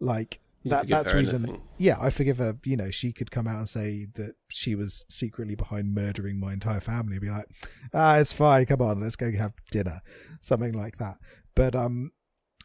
[0.00, 0.88] like that.
[0.88, 1.44] That's reason.
[1.44, 1.62] anything.
[1.78, 2.56] Yeah, I forgive her.
[2.64, 6.52] You know, she could come out and say that she was secretly behind murdering my
[6.52, 7.14] entire family.
[7.14, 7.46] and Be like,
[7.94, 8.66] ah, it's fine.
[8.66, 10.00] Come on, let's go have dinner,
[10.40, 11.16] something like that.
[11.54, 12.12] But um,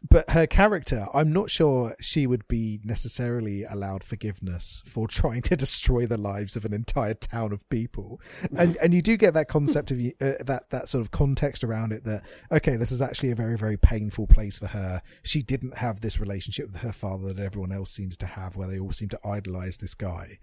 [0.09, 5.55] but her character, I'm not sure she would be necessarily allowed forgiveness for trying to
[5.55, 8.21] destroy the lives of an entire town of people.
[8.55, 11.93] And and you do get that concept of uh, that that sort of context around
[11.93, 15.01] it that okay, this is actually a very very painful place for her.
[15.23, 18.67] She didn't have this relationship with her father that everyone else seems to have, where
[18.67, 20.39] they all seem to idolize this guy.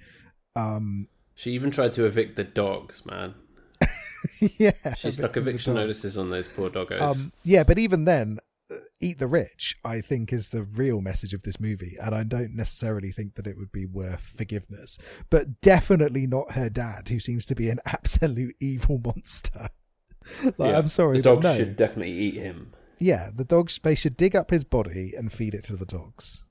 [0.57, 3.35] Um, She even tried to evict the dogs, man.
[4.41, 7.01] yeah, She stuck eviction notices on those poor doggos.
[7.01, 8.39] Um, yeah, but even then,
[9.01, 9.77] eat the rich.
[9.85, 13.47] I think is the real message of this movie, and I don't necessarily think that
[13.47, 14.99] it would be worth forgiveness.
[15.31, 19.69] But definitely not her dad, who seems to be an absolute evil monster.
[20.45, 21.57] like, Yeah, I'm sorry, the dogs no.
[21.57, 22.73] should definitely eat him.
[22.99, 23.81] Yeah, the dogs.
[23.83, 26.45] They should dig up his body and feed it to the dogs.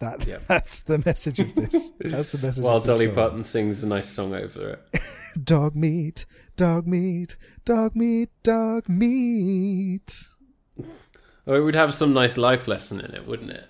[0.00, 0.38] That Yeah.
[0.48, 1.92] that's the message of this.
[2.00, 2.64] That's the message.
[2.64, 3.14] While of this Dolly film.
[3.16, 5.02] Parton sings a nice song over it.
[5.42, 6.26] dog meat,
[6.56, 10.26] dog meat, dog meat, dog meat.
[11.46, 13.64] Or it would have some nice life lesson in it, wouldn't it?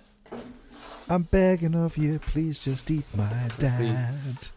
[1.09, 4.49] I'm begging of you, please just eat my dad.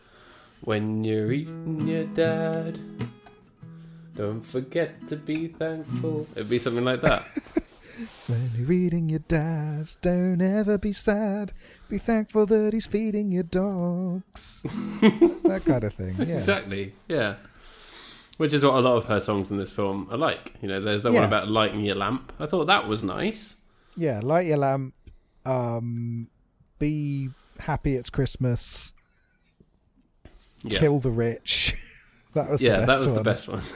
[0.62, 2.80] When you're eating your dad,
[4.16, 6.28] don't forget to be thankful.
[6.36, 7.26] It'd be something like that.
[8.28, 11.53] When you're eating your dad, don't ever be sad.
[11.88, 14.62] Be thankful that he's feeding your dogs.
[15.43, 16.16] that kind of thing.
[16.18, 16.36] Yeah.
[16.36, 16.93] Exactly.
[17.08, 17.36] Yeah.
[18.38, 20.53] Which is what a lot of her songs in this film are like.
[20.61, 21.19] You know, there's that Yeah.
[21.21, 22.33] one about lighting your lamp.
[22.39, 23.55] I thought that was nice.
[23.95, 24.19] Yeah.
[24.21, 24.93] Light your lamp.
[25.45, 26.27] Um,
[26.79, 27.29] be
[27.59, 28.91] happy it's Christmas.
[30.63, 30.79] Yeah.
[30.79, 31.75] Kill the rich.
[32.33, 33.15] that was yeah, the best that was one.
[33.15, 33.61] the best one.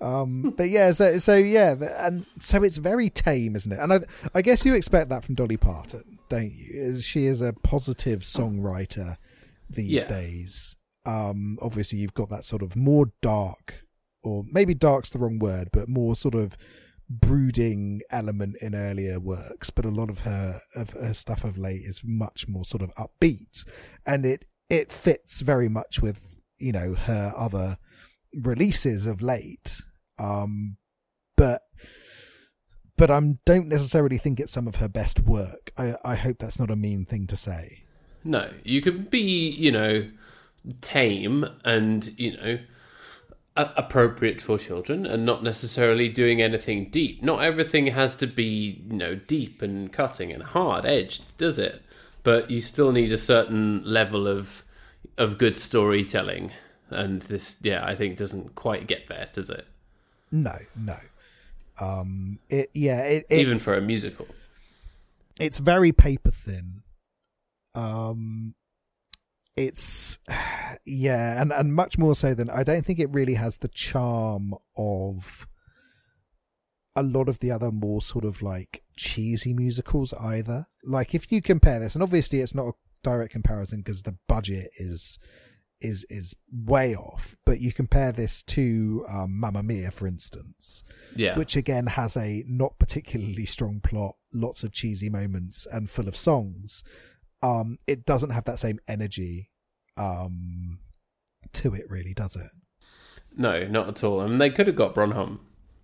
[0.00, 1.74] Um, but yeah, so so yeah,
[2.06, 3.80] and so it's very tame, isn't it?
[3.80, 3.98] And I
[4.32, 7.00] I guess you expect that from Dolly Parton, don't you?
[7.00, 9.16] She is a positive songwriter
[9.68, 10.06] these Yeah.
[10.06, 10.76] days.
[11.04, 13.84] Um, obviously, you've got that sort of more dark,
[14.22, 16.56] or maybe dark's the wrong word, but more sort of
[17.08, 19.70] brooding element in earlier works.
[19.70, 22.92] But a lot of her of her stuff of late is much more sort of
[22.94, 23.66] upbeat,
[24.06, 27.78] and it it fits very much with you know her other
[28.34, 29.82] releases of late.
[30.18, 30.76] Um
[31.36, 31.62] but
[32.96, 35.72] but i don't necessarily think it's some of her best work.
[35.76, 37.84] I i hope that's not a mean thing to say.
[38.24, 40.08] No, you could be, you know,
[40.80, 42.58] tame and, you know,
[43.56, 47.22] a- appropriate for children and not necessarily doing anything deep.
[47.22, 51.82] Not everything has to be, you know, deep and cutting and hard edged, does it?
[52.22, 54.62] But you still need a certain level of
[55.18, 56.52] of good storytelling.
[56.88, 59.66] And this, yeah, I think doesn't quite get there, does it?
[60.34, 60.96] no no
[61.78, 64.26] um it yeah it, it Even for a musical.
[65.38, 66.80] it's very paper thin
[67.74, 68.54] um
[69.56, 70.18] it's
[70.86, 74.54] yeah and and much more so than i don't think it really has the charm
[74.76, 75.46] of
[76.96, 81.40] a lot of the other more sort of like cheesy musicals either like if you
[81.42, 82.72] compare this and obviously it's not a
[83.02, 85.18] direct comparison because the budget is
[85.80, 87.34] is is way off.
[87.44, 90.84] But you compare this to um, Mamma Mia, for instance,
[91.16, 91.36] Yeah.
[91.36, 96.16] which again has a not particularly strong plot, lots of cheesy moments, and full of
[96.16, 96.84] songs.
[97.42, 99.50] Um, it doesn't have that same energy
[99.96, 100.78] um,
[101.54, 102.50] to it, really, does it?
[103.36, 104.20] no, not at all.
[104.20, 105.38] I mean, they could have got Brosnan.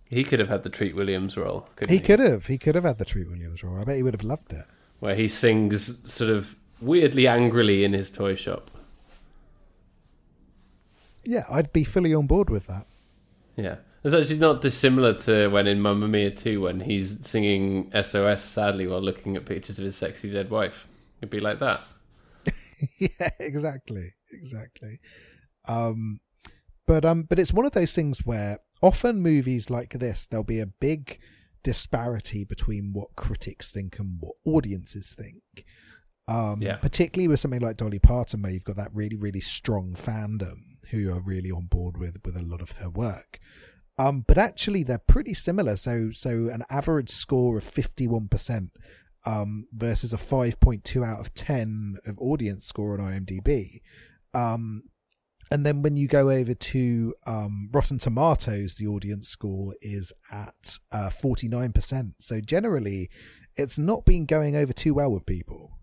[0.05, 1.67] He could have had the Treat Williams role.
[1.87, 2.47] He he, could have.
[2.47, 3.79] He could have had the Treat Williams role.
[3.79, 4.65] I bet he would have loved it.
[4.99, 8.71] Where he sings sort of weirdly angrily in his toy shop.
[11.23, 12.87] Yeah, I'd be fully on board with that.
[13.55, 13.75] Yeah.
[14.03, 18.87] It's actually not dissimilar to when in Mamma Mia 2 when he's singing SOS sadly
[18.87, 20.87] while looking at pictures of his sexy dead wife.
[21.19, 21.81] It'd be like that.
[22.99, 24.99] yeah, exactly, exactly.
[25.67, 26.19] Um,
[26.87, 30.59] but um, but it's one of those things where often movies like this, there'll be
[30.59, 31.19] a big
[31.63, 35.65] disparity between what critics think and what audiences think.
[36.27, 36.75] Um, Yeah.
[36.77, 41.11] particularly with something like Dolly Parton, where you've got that really, really strong fandom who
[41.13, 43.39] are really on board with with a lot of her work.
[43.97, 45.75] Um, but actually, they're pretty similar.
[45.75, 48.71] So, so an average score of fifty one percent
[49.25, 53.81] um, versus a 5.2 out of 10 of audience score on IMDb.
[54.33, 54.83] Um,
[55.51, 60.77] and then when you go over to um, Rotten Tomatoes, the audience score is at
[60.91, 62.13] uh, 49%.
[62.19, 63.09] So generally,
[63.55, 65.79] it's not been going over too well with people.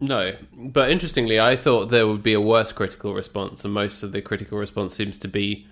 [0.00, 4.10] No, but interestingly, I thought there would be a worse critical response, and most of
[4.10, 5.68] the critical response seems to be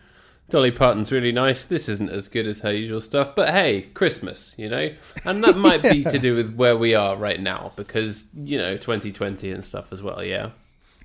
[0.50, 1.64] Dolly Parton's really nice.
[1.64, 4.90] This isn't as good as her usual stuff, but hey, Christmas, you know,
[5.24, 8.76] and that might be to do with where we are right now because you know
[8.76, 10.22] 2020 and stuff as well.
[10.22, 10.50] Yeah,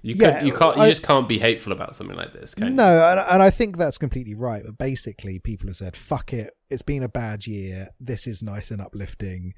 [0.02, 2.54] you Yeah, could, you can't, you I- just can't be hateful about something like this,
[2.56, 2.74] can you?
[2.74, 4.64] No, and, and I think that's completely right.
[4.66, 6.52] But basically, people have said, fuck it.
[6.70, 7.90] It's been a bad year.
[8.00, 9.54] This is nice and uplifting.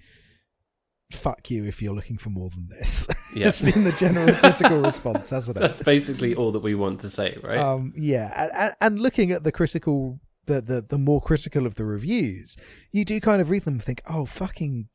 [1.12, 3.08] Fuck you if you're looking for more than this.
[3.34, 3.48] Yeah.
[3.48, 5.60] it's been the general critical response, hasn't it?
[5.62, 7.58] That's basically all that we want to say, right?
[7.58, 11.76] Um, yeah, and- and, and looking at the critical, the, the the more critical of
[11.76, 12.58] the reviews,
[12.92, 14.88] you do kind of read them and think, oh, fucking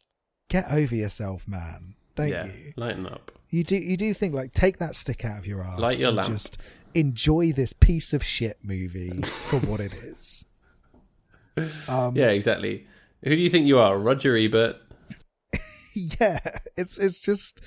[0.50, 2.72] get over yourself, man, don't yeah, you?
[2.76, 3.30] lighten up.
[3.50, 6.08] You do you do think like take that stick out of your ass, Light your
[6.08, 6.28] and lamp.
[6.28, 6.58] just
[6.94, 10.44] enjoy this piece of shit movie for what it is.
[11.88, 12.86] Um, Yeah, exactly.
[13.24, 14.76] Who do you think you are, Roger Ebert?
[16.20, 16.38] yeah
[16.76, 17.60] it's it's just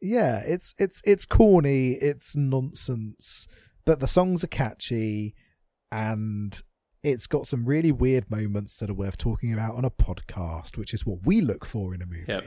[0.00, 3.46] yeah it's it's it's corny it's nonsense
[3.84, 5.34] but the songs are catchy
[5.90, 6.62] and
[7.02, 10.94] it's got some really weird moments that are worth talking about on a podcast which
[10.94, 12.44] is what we look for in a movie Yep.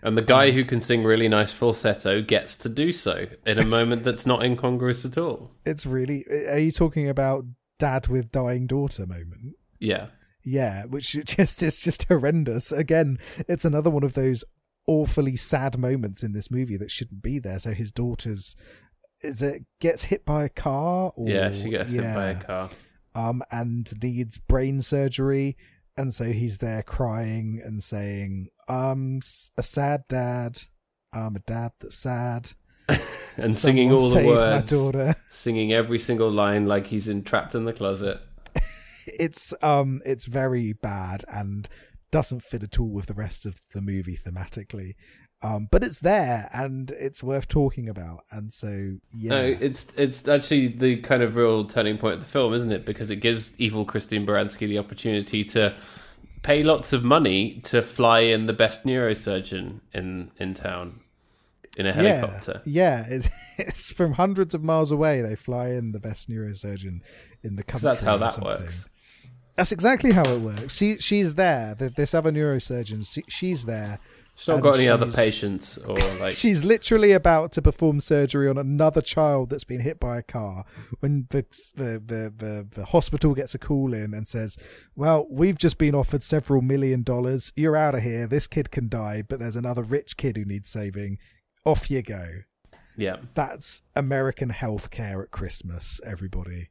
[0.00, 3.58] And the guy um, who can sing really nice falsetto gets to do so in
[3.58, 5.50] a moment that's not incongruous at all.
[5.66, 7.44] it's really are you talking about
[7.78, 10.06] dad with dying daughter moment Yeah.
[10.44, 13.18] yeah which just is just horrendous again
[13.48, 14.44] it's another one of those
[14.88, 17.60] awfully sad moments in this movie that shouldn't be there.
[17.60, 18.56] So his daughter's
[19.20, 22.70] is it gets hit by a car or Yeah, she gets hit by a car.
[23.14, 25.56] um and needs brain surgery.
[25.96, 29.20] And so he's there crying and saying um
[29.56, 30.60] a sad dad.
[31.12, 32.50] I'm a dad that's sad.
[33.36, 35.16] And singing all the words.
[35.30, 38.20] Singing every single line like he's in, trapped in the closet.
[39.06, 41.24] it's um it's very bad.
[41.28, 41.68] And
[42.10, 44.94] doesn't fit at all with the rest of the movie thematically
[45.42, 50.26] um but it's there and it's worth talking about and so yeah No, it's it's
[50.26, 52.84] actually the kind of real turning point of the film, isn't it?
[52.84, 55.76] Because it gives evil Christine Baranski the opportunity to
[56.42, 61.00] pay lots of money to fly in the best neurosurgeon in in town
[61.76, 62.60] in a helicopter.
[62.64, 63.28] yeah, yeah it's,
[63.58, 67.00] it's from hundreds of miles away they fly in the best neurosurgeon
[67.44, 68.50] in the country that's how that something.
[68.52, 68.88] works.
[69.58, 73.98] That's exactly how it works she she's there the, this other neurosurgeon she, she's there
[74.38, 78.56] She's not got any other patients or like She's literally about to perform surgery on
[78.56, 80.64] another child that's been hit by a car
[81.00, 81.44] when the,
[81.74, 84.56] the, the, the, the hospital gets a call in and says,
[84.94, 87.52] Well, we've just been offered several million dollars.
[87.56, 88.28] You're out of here.
[88.28, 91.18] This kid can die, but there's another rich kid who needs saving.
[91.64, 92.28] Off you go.
[92.96, 96.70] yeah, That's American healthcare at Christmas, everybody.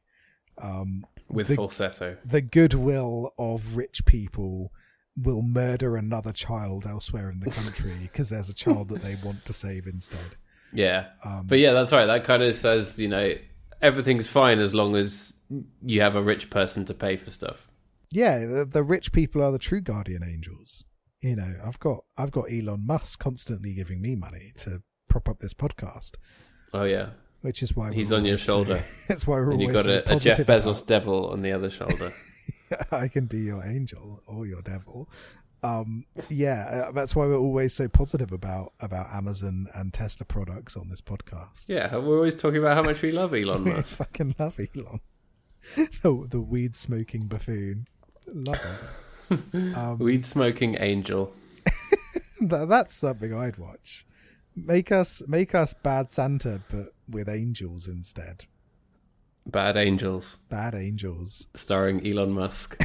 [0.56, 2.16] Um, with The- falsetto.
[2.24, 4.72] the goodwill of rich people
[5.16, 9.44] will murder another child elsewhere in the country because there's a child that they want
[9.46, 10.36] to save instead.
[10.72, 12.06] Yeah, Um, but yeah, that's right.
[12.06, 13.34] That kind of says you know
[13.80, 15.34] everything's fine as long as
[15.82, 17.68] you have a rich person to pay for stuff.
[18.10, 20.84] yeah the, the rich people are the true guardian angels
[21.20, 25.38] you know i've got i've got elon musk constantly giving me money to prop up
[25.40, 26.16] this podcast
[26.74, 27.10] Oh yeah,
[27.42, 28.82] which is why He's on your shoulder.
[29.08, 31.52] that's why we're and you always got a, a Jeff Bezos about- devil on the
[31.52, 32.12] other shoulder.
[32.92, 35.08] i can be your angel or your devil
[35.60, 40.76] um, yeah, uh, that's why we're always so positive about about Amazon and Tesla products
[40.76, 41.68] on this podcast.
[41.68, 43.96] Yeah, we're always talking about how much we love Elon We Musk.
[43.98, 45.00] fucking love Elon,
[45.74, 47.88] the, the weed smoking buffoon.
[48.32, 48.60] Love
[49.30, 49.76] it.
[49.76, 51.32] Um, Weed smoking angel.
[52.40, 54.06] That, that's something I'd watch.
[54.66, 58.44] Make us make us bad Santa, but with angels instead.
[59.46, 61.46] Bad Angels, Bad angels.
[61.54, 62.76] starring Elon Musk.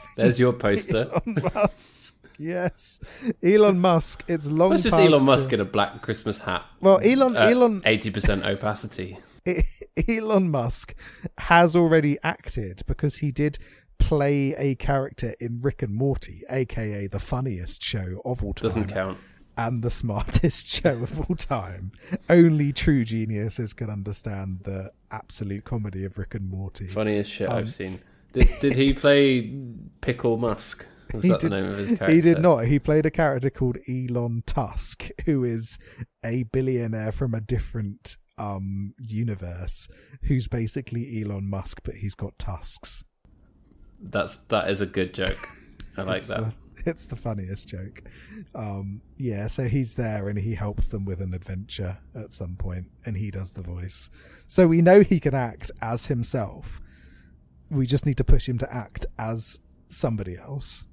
[0.16, 1.08] There's your poster.
[1.08, 2.14] Elon Musk.
[2.36, 2.98] Yes,
[3.44, 4.24] Elon Musk.
[4.26, 4.70] It's long.
[4.70, 6.64] That's just Elon Musk to- in a black Christmas hat.
[6.80, 7.36] Well, Elon.
[7.36, 7.80] Uh, Elon.
[7.82, 9.18] 80% opacity.
[10.08, 10.94] Elon Musk
[11.38, 13.58] has already acted because he did
[13.98, 18.68] play a character in Rick and Morty, aka the funniest show of all time.
[18.68, 19.18] Doesn't count.
[19.66, 21.92] And the smartest show of all time.
[22.28, 26.86] Only true geniuses can understand the absolute comedy of Rick and Morty.
[26.86, 28.00] Funniest shit Um, I've seen.
[28.32, 29.52] Did, did he play
[30.00, 30.86] Pickle Musk?
[31.12, 32.14] Was that did- the name of his character?
[32.14, 32.64] He did not.
[32.66, 35.78] He played a character called Elon Tusk, who is
[36.24, 39.88] a billionaire from a different um universe,
[40.22, 43.04] who's basically Elon Musk, but he's got tusks.
[44.00, 45.48] That's that is a good joke.
[45.98, 46.54] I like that.
[46.86, 48.02] it's the funniest joke.
[48.54, 52.86] Um, yeah, so he's there and he helps them with an adventure at some point,
[53.06, 54.10] and he does the voice.
[54.46, 56.80] So we know he can act as himself.
[57.70, 60.86] We just need to push him to act as somebody else.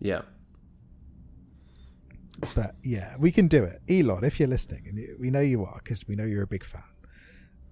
[0.00, 0.22] Yeah.
[2.54, 3.80] But yeah, we can do it.
[3.88, 6.64] Elon, if you're listening, and we know you are because we know you're a big
[6.64, 6.82] fan.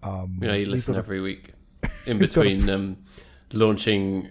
[0.03, 1.53] Um, You know, you listen got a- every week.
[2.07, 2.97] In a- between um,
[3.53, 4.29] launching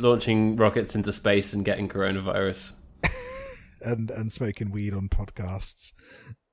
[0.00, 2.72] launching rockets into space and getting coronavirus.
[3.82, 5.92] and and smoking weed on podcasts.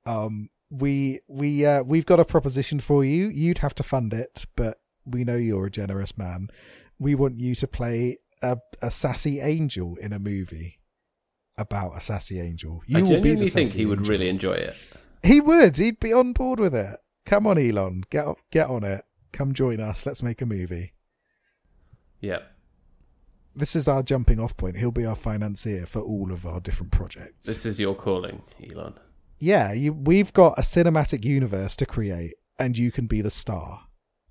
[0.06, 3.28] Um, we we uh, we've got a proposition for you.
[3.28, 6.48] You'd have to fund it, but we know you're a generous man.
[6.98, 10.80] We want you to play a, a sassy angel in a movie
[11.56, 12.82] about a sassy angel.
[12.86, 14.12] You I will be the genuinely think he would angel.
[14.12, 14.76] really enjoy it.
[15.22, 15.76] He would.
[15.76, 16.98] He'd be on board with it.
[17.26, 19.04] Come on, Elon, get get on it.
[19.32, 20.06] Come join us.
[20.06, 20.94] Let's make a movie.
[22.20, 22.40] Yeah.
[23.58, 24.76] This is our jumping off point.
[24.76, 27.46] He'll be our financier for all of our different projects.
[27.46, 28.94] This is your calling, Elon.
[29.40, 33.88] yeah, you, we've got a cinematic universe to create, and you can be the star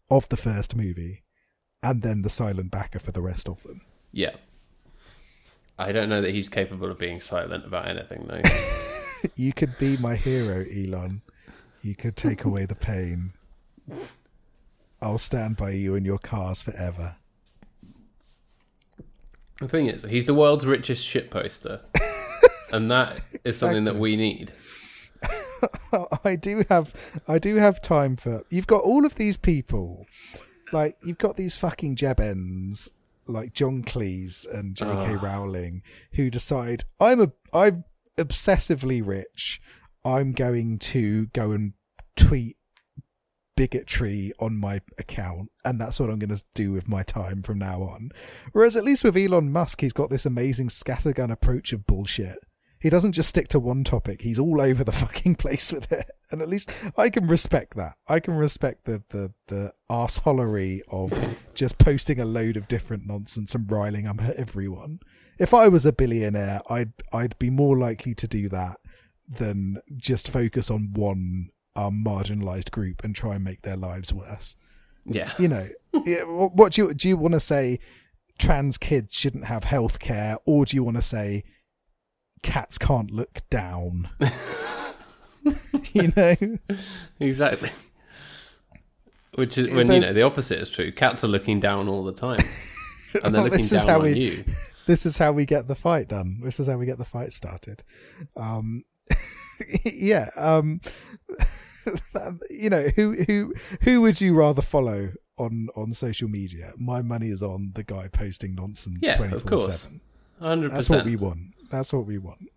[0.09, 1.23] of the first movie,
[1.83, 3.81] and then the silent backer for the rest of them.
[4.13, 4.35] Yeah.
[5.77, 8.41] I don't know that he's capable of being silent about anything, though.
[9.35, 11.23] You could be my hero, Elon.
[11.81, 13.33] You could take away the pain.
[15.01, 17.15] I'll stand by you in your cars forever.
[19.59, 21.81] The thing is, he's the world's richest shit poster.
[22.71, 24.51] and that is something that we need.
[26.23, 26.93] I do have,
[27.27, 28.43] I do have time for.
[28.49, 30.05] You've got all of these people,
[30.71, 32.91] like you've got these fucking jebens,
[33.25, 35.15] like John Cleese and J.K.
[35.15, 35.19] Ah.
[35.21, 35.81] Rowling,
[36.13, 37.83] who decide I'm a, I'm
[38.17, 39.61] obsessively rich.
[40.05, 41.73] I'm going to go and
[42.15, 42.56] tweet
[43.57, 47.57] bigotry on my account, and that's what I'm going to do with my time from
[47.57, 48.11] now on.
[48.53, 52.37] Whereas at least with Elon Musk, he's got this amazing scattergun approach of bullshit.
[52.79, 56.09] He doesn't just stick to one topic; he's all over the fucking place with it.
[56.31, 57.95] And at least I can respect that.
[58.07, 61.11] I can respect the the the arseholery of
[61.55, 64.99] just posting a load of different nonsense and riling up everyone.
[65.39, 68.77] If I was a billionaire, I'd I'd be more likely to do that
[69.27, 74.55] than just focus on one um, marginalized group and try and make their lives worse.
[75.05, 75.31] Yeah.
[75.39, 75.69] You know,
[76.05, 77.07] yeah, what do you do?
[77.09, 77.79] You want to say
[78.37, 81.43] trans kids shouldn't have health care, or do you want to say
[82.43, 84.07] cats can't look down?
[85.93, 86.35] you know,
[87.19, 87.71] Exactly.
[89.35, 90.91] Which is when you know the opposite is true.
[90.91, 92.39] Cats are looking down all the time,
[93.23, 94.43] and they're Well, looking this is down how on we- you.
[94.87, 96.39] this is how we get the fight done.
[96.43, 97.83] This is how we get the fight started.
[98.35, 98.83] Um,
[99.85, 100.29] yeah.
[100.35, 100.81] Um,
[102.49, 106.71] you know, who who who would you rather follow on on social media?
[106.77, 109.81] My money is on the guy posting nonsense Yeah, twenty of course.
[109.81, 110.01] seven.
[110.39, 111.53] Hundred That's what we want.
[111.71, 112.49] That's what we want.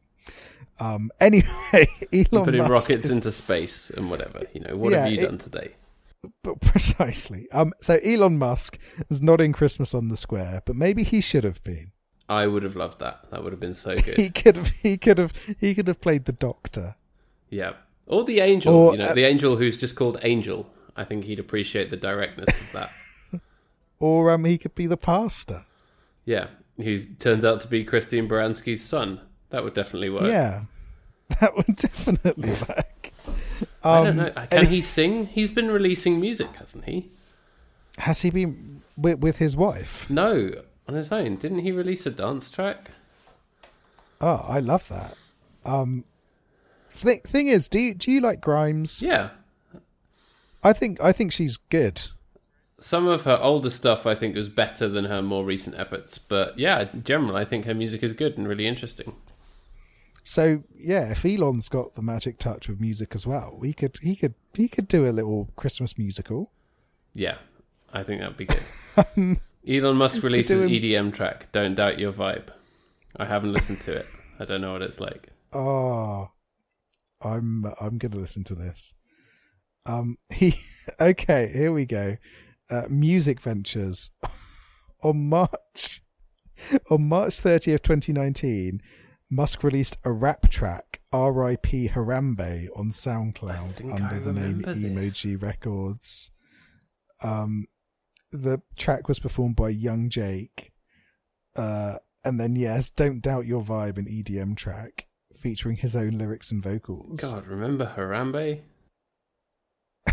[0.78, 1.46] Um, anyway,
[2.12, 4.42] Elon Putting Musk rockets is, into space and whatever.
[4.54, 5.72] You know, what Yeah, have you it- done today?
[6.42, 7.50] but precisely.
[7.50, 8.78] Um, so Elon Musk
[9.08, 11.92] is not in Christmas on the Square, but maybe he should have been.
[12.28, 13.24] I would have loved that.
[13.30, 14.16] That would have been so good.
[14.16, 14.68] He could have.
[14.68, 15.32] He could have.
[15.58, 16.96] He could have played the Doctor.
[17.48, 17.72] yeah.
[18.10, 18.74] Or the angel.
[18.74, 20.66] Or, you know, uh, the angel who's just called Angel.
[20.96, 22.90] I think he'd appreciate the directness of that.
[24.00, 25.66] Or um, he could be the pastor.
[26.24, 26.46] Yeah.
[26.78, 29.20] Who turns out to be Christine Baranski's son.
[29.50, 30.22] That would definitely work.
[30.22, 30.62] Yeah,
[31.40, 33.12] that would definitely work.
[33.84, 34.46] I Um, don't know.
[34.50, 35.26] Can he sing?
[35.26, 37.10] He's been releasing music, hasn't he?
[37.98, 40.08] Has he been with, with his wife?
[40.08, 40.50] No,
[40.88, 41.36] on his own.
[41.36, 42.92] Didn't he release a dance track?
[44.22, 45.14] Oh, I love that.
[45.66, 46.04] Um,
[47.00, 49.02] th- thing is, do you, do you like Grimes?
[49.02, 49.30] Yeah.
[50.62, 52.02] I think I think she's good.
[52.78, 56.58] Some of her older stuff I think was better than her more recent efforts, but
[56.58, 59.14] yeah, in general I think her music is good and really interesting.
[60.22, 64.16] So yeah, if Elon's got the magic touch with music as well, he could he
[64.16, 66.50] could he could do a little Christmas musical.
[67.14, 67.38] Yeah,
[67.92, 69.38] I think that'd be good.
[69.68, 71.52] Elon Musk releases EDM track.
[71.52, 72.48] Don't doubt your vibe.
[73.16, 74.06] I haven't listened to it.
[74.38, 75.28] I don't know what it's like.
[75.52, 76.30] Oh,
[77.22, 78.94] I'm I'm gonna listen to this.
[79.86, 80.54] Um, he
[81.00, 81.50] okay.
[81.52, 82.16] Here we go.
[82.70, 84.10] Uh, music Ventures
[85.02, 86.02] on March
[86.90, 88.80] on March thirtieth, twenty nineteen.
[89.32, 91.90] Musk released a rap track, R.I.P.
[91.90, 94.76] Harambe, on SoundCloud under I the name this.
[94.76, 96.32] Emo G Records.
[97.22, 97.66] Um,
[98.32, 100.72] the track was performed by Yung Jake.
[101.54, 105.06] Uh, and then yes, don't doubt your vibe, an EDM track
[105.40, 107.20] featuring his own lyrics and vocals.
[107.20, 108.60] God, remember Harambe?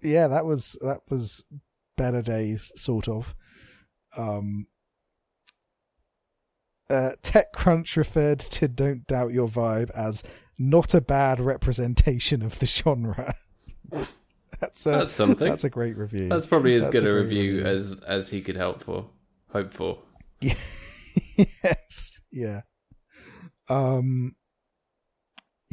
[0.00, 1.44] Yeah, that was that was
[1.96, 3.34] better days, sort of.
[4.16, 4.66] Um,
[6.88, 10.22] uh, TechCrunch referred to "Don't Doubt Your Vibe" as
[10.58, 13.34] not a bad representation of the genre.
[14.60, 15.48] that's a, That's something.
[15.48, 16.28] That's a great review.
[16.28, 17.66] That's probably as That's good a a review review.
[17.66, 19.06] as as he could help for,
[19.50, 19.98] hope for.
[20.40, 22.62] yes, yeah.
[23.68, 24.34] Um,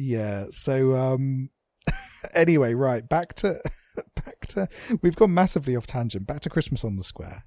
[0.02, 0.46] yeah.
[0.50, 1.50] So, um,
[2.34, 3.60] anyway, right back to
[4.24, 4.68] back to
[5.00, 6.26] we've gone massively off tangent.
[6.26, 7.44] Back to Christmas on the Square.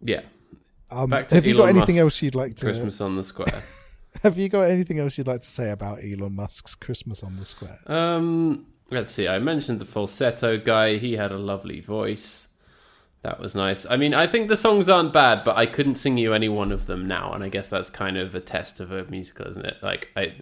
[0.00, 0.22] Yeah.
[0.90, 2.66] Um, Back to have you got anything Musk's else you'd like to?
[2.66, 3.62] Christmas on the Square.
[4.22, 7.46] Have you got anything else you'd like to say about Elon Musk's Christmas on the
[7.46, 7.78] Square?
[7.86, 9.26] Um, let's see.
[9.26, 10.98] I mentioned the falsetto guy.
[10.98, 12.48] He had a lovely voice.
[13.22, 13.86] That was nice.
[13.86, 16.72] I mean, I think the songs aren't bad, but I couldn't sing you any one
[16.72, 19.64] of them now, and I guess that's kind of a test of a musical, isn't
[19.64, 19.76] it?
[19.80, 20.34] Like, I,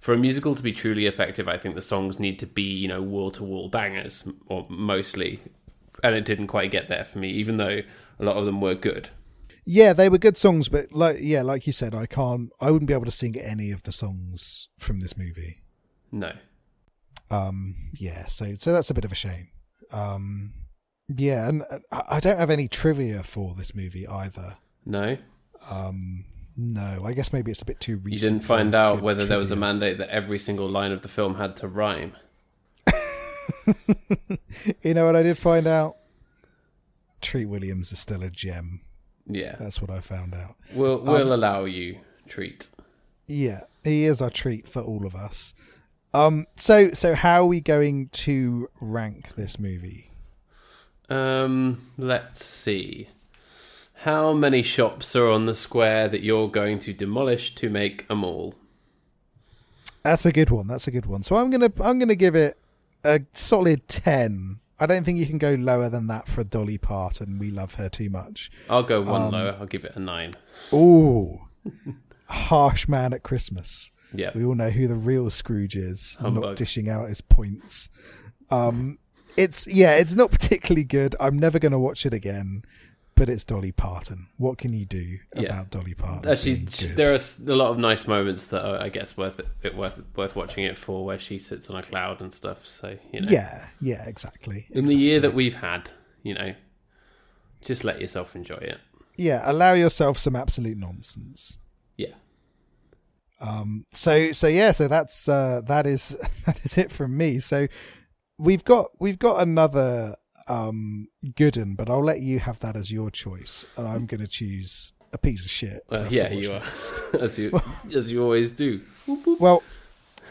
[0.00, 2.88] for a musical to be truly effective, I think the songs need to be, you
[2.88, 5.40] know, wall to wall bangers, or mostly,
[6.04, 7.80] and it didn't quite get there for me, even though
[8.18, 9.08] a lot of them were good.
[9.64, 12.52] Yeah, they were good songs, but like yeah, like you said, I can't.
[12.60, 15.62] I wouldn't be able to sing any of the songs from this movie.
[16.12, 16.32] No.
[17.30, 19.48] Um, yeah, so so that's a bit of a shame.
[19.90, 20.52] Um,
[21.08, 21.78] yeah, and uh,
[22.08, 24.56] I don't have any trivia for this movie either.
[24.84, 25.16] No.
[25.70, 26.24] Um,
[26.56, 28.12] no, I guess maybe it's a bit too recent.
[28.12, 31.08] You didn't find out whether there was a mandate that every single line of the
[31.08, 32.12] film had to rhyme.
[34.82, 35.96] you know what I did find out?
[37.20, 38.80] Treat Williams is still a gem.
[39.26, 39.56] Yeah.
[39.58, 40.56] That's what I found out.
[40.72, 41.98] We'll we'll allow you
[42.28, 42.68] treat.
[43.26, 45.52] Yeah, he is our treat for all of us.
[46.14, 50.05] Um, so so how are we going to rank this movie?
[51.08, 53.08] Um, let's see.
[54.00, 58.14] How many shops are on the square that you're going to demolish to make a
[58.14, 58.54] mall?
[60.02, 60.66] That's a good one.
[60.68, 61.22] That's a good one.
[61.22, 62.56] So I'm gonna I'm gonna give it
[63.04, 64.60] a solid ten.
[64.78, 67.38] I don't think you can go lower than that for Dolly Parton.
[67.38, 68.50] We love her too much.
[68.68, 69.56] I'll go Um, one lower.
[69.58, 70.34] I'll give it a nine.
[70.72, 71.40] Ooh,
[72.28, 73.90] harsh man at Christmas.
[74.14, 74.30] Yeah.
[74.34, 77.88] We all know who the real Scrooge is, not dishing out his points.
[78.50, 78.98] Um,
[79.36, 81.14] it's yeah, it's not particularly good.
[81.20, 82.62] I'm never going to watch it again,
[83.14, 84.28] but it's Dolly Parton.
[84.36, 85.42] What can you do Yeah.
[85.42, 86.30] about Dolly Parton?
[86.30, 86.54] Actually,
[86.94, 87.18] there are
[87.48, 90.76] a lot of nice moments that are, I guess, worth it, worth worth watching it
[90.76, 92.66] for, where she sits on a cloud and stuff.
[92.66, 94.66] So you know, yeah, yeah, exactly.
[94.70, 95.90] in the year that we've had,
[96.22, 96.54] you know,
[97.64, 98.78] just let yourself enjoy it.
[99.16, 101.58] yeah, allow yourself some absolute nonsense.
[101.96, 102.14] Yeah.
[103.40, 106.16] Um, so so yeah, so that's uh, that is
[106.46, 107.38] that is it from me.
[107.38, 107.66] So
[108.38, 110.16] we've got we've got another
[110.48, 114.20] um good one, but I'll let you have that as your choice, and I'm going
[114.20, 115.82] to choose a piece of shit.
[115.90, 116.62] Uh, yeah, you are,
[117.20, 117.60] as you
[117.94, 118.80] as you always do.
[119.38, 119.62] Well,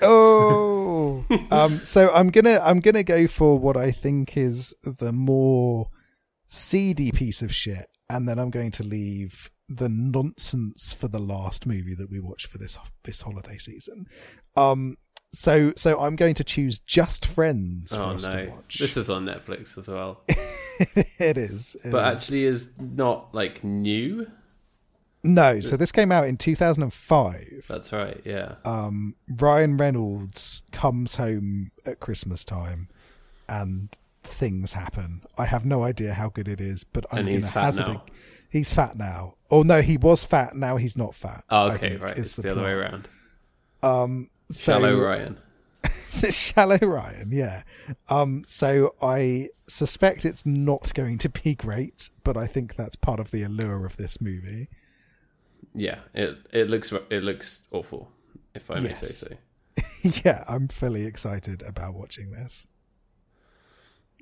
[0.01, 5.89] oh, um, so I'm gonna I'm gonna go for what I think is the more
[6.47, 11.65] seedy piece of shit, and then I'm going to leave the nonsense for the last
[11.65, 14.05] movie that we watched for this this holiday season.
[14.55, 14.97] Um,
[15.33, 18.77] so so I'm going to choose Just Friends Oh no, watch.
[18.79, 22.21] this is on Netflix as well, it is, it but is.
[22.23, 24.27] actually is not like new.
[25.23, 25.59] no.
[25.59, 27.65] So this came out in 2005.
[27.67, 28.21] That's right.
[28.25, 28.55] Yeah.
[28.63, 32.87] um, Ryan Reynolds comes home at Christmas time
[33.49, 33.89] and
[34.23, 35.21] things happen.
[35.37, 38.05] I have no idea how good it is, but I'm going to hazard now.
[38.49, 39.35] He's fat now.
[39.51, 40.55] Oh no, he was fat.
[40.55, 41.43] Now he's not fat.
[41.49, 42.17] Oh, okay, right.
[42.17, 43.07] It's the, other way around.
[43.83, 45.37] Um, so, Shallow Ryan.
[46.09, 47.63] shallow Ryan, yeah.
[48.09, 53.19] Um, so I suspect it's not going to be great, but I think that's part
[53.19, 54.69] of the allure of this movie.
[55.73, 58.11] Yeah, it it looks it looks awful.
[58.53, 59.17] if I may Yes.
[59.17, 59.37] say
[60.07, 60.21] so.
[60.25, 62.65] yeah, I'm fully excited about watching this.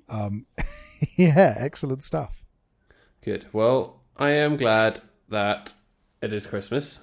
[0.10, 0.46] Um,
[1.16, 2.44] yeah, excellent stuff.
[3.22, 3.46] Good.
[3.54, 5.00] Well, I am glad
[5.30, 5.74] that
[6.22, 7.00] it is Christmas,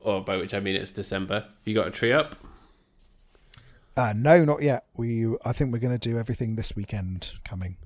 [0.00, 1.40] or by which I mean it's December.
[1.42, 2.36] Have You got a tree up?
[3.96, 4.86] Uh, no, not yet.
[4.96, 7.76] We, I think we're going to do everything this weekend coming.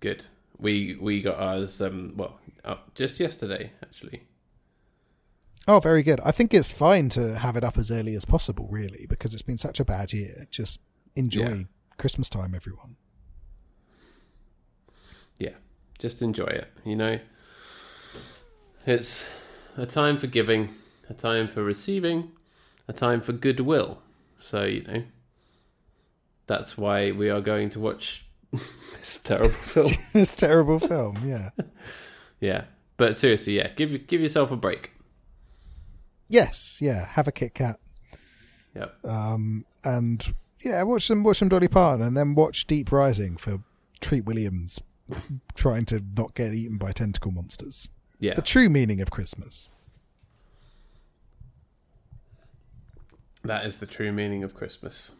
[0.00, 0.24] Good.
[0.58, 4.22] We we got ours um well up just yesterday actually.
[5.68, 6.20] Oh, very good.
[6.24, 9.42] I think it's fine to have it up as early as possible, really, because it's
[9.42, 10.46] been such a bad year.
[10.50, 10.80] Just
[11.16, 11.62] enjoy Yeah.
[11.98, 12.96] Christmas time, everyone.
[15.38, 15.54] Yeah.
[15.98, 17.18] Just enjoy it, you know.
[18.86, 19.30] It's
[19.76, 20.70] a time for giving,
[21.10, 22.32] a time for receiving,
[22.88, 23.98] a time for goodwill.
[24.40, 25.02] So, you know,
[26.46, 28.26] that's why we are going to watch
[28.98, 29.90] this terrible film.
[30.12, 31.50] this terrible film, yeah.
[32.40, 32.64] Yeah.
[32.96, 34.92] But seriously, yeah, give give yourself a break.
[36.28, 37.06] Yes, yeah.
[37.06, 37.78] Have a Kit Kat,
[38.74, 38.94] Yep.
[39.04, 43.60] um, and yeah, watch some watch some Dolly Parton, and then watch Deep Rising for
[44.00, 44.80] Treat Williams
[45.54, 47.88] trying to not get eaten by tentacle monsters.
[48.20, 48.34] Yeah.
[48.34, 49.70] The true meaning of Christmas.
[53.44, 55.12] That is the true meaning of Christmas.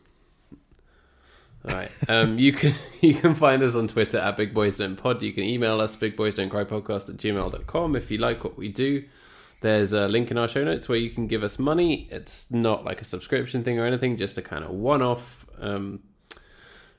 [1.68, 1.90] All right.
[2.08, 5.22] Um, you can you can find us on Twitter at Big Boys Don't Pod.
[5.22, 8.56] You can email us Big Boys Don't Cry Podcast at gmail.com if you like what
[8.56, 9.04] we do.
[9.60, 12.08] There's a link in our show notes where you can give us money.
[12.10, 15.44] It's not like a subscription thing or anything, just a kind of one off.
[15.58, 16.00] Um,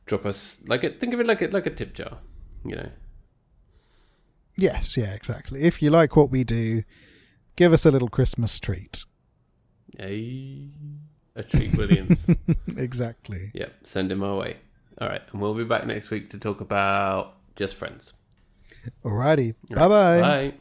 [0.05, 2.19] drop us like a think of it like a like a tip jar,
[2.63, 2.89] you know.
[4.55, 5.61] Yes, yeah, exactly.
[5.63, 6.83] If you like what we do,
[7.55, 9.05] give us a little Christmas treat.
[9.97, 10.67] Hey,
[11.41, 12.29] a treat Williams.
[12.77, 13.51] exactly.
[13.53, 14.57] yep, send him our way.
[14.99, 18.13] All right, and we'll be back next week to talk about just friends.
[19.03, 19.55] Alrighty.
[19.71, 20.21] All right, Bye-bye.
[20.21, 20.53] Bye.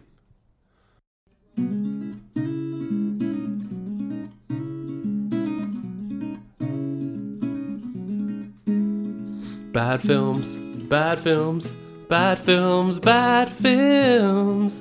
[9.72, 10.56] Bad films,
[10.88, 11.72] bad films,
[12.08, 14.80] bad films, bad films.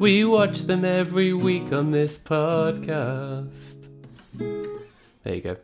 [0.00, 3.73] We watch them every week on this podcast.
[5.24, 5.63] There you go.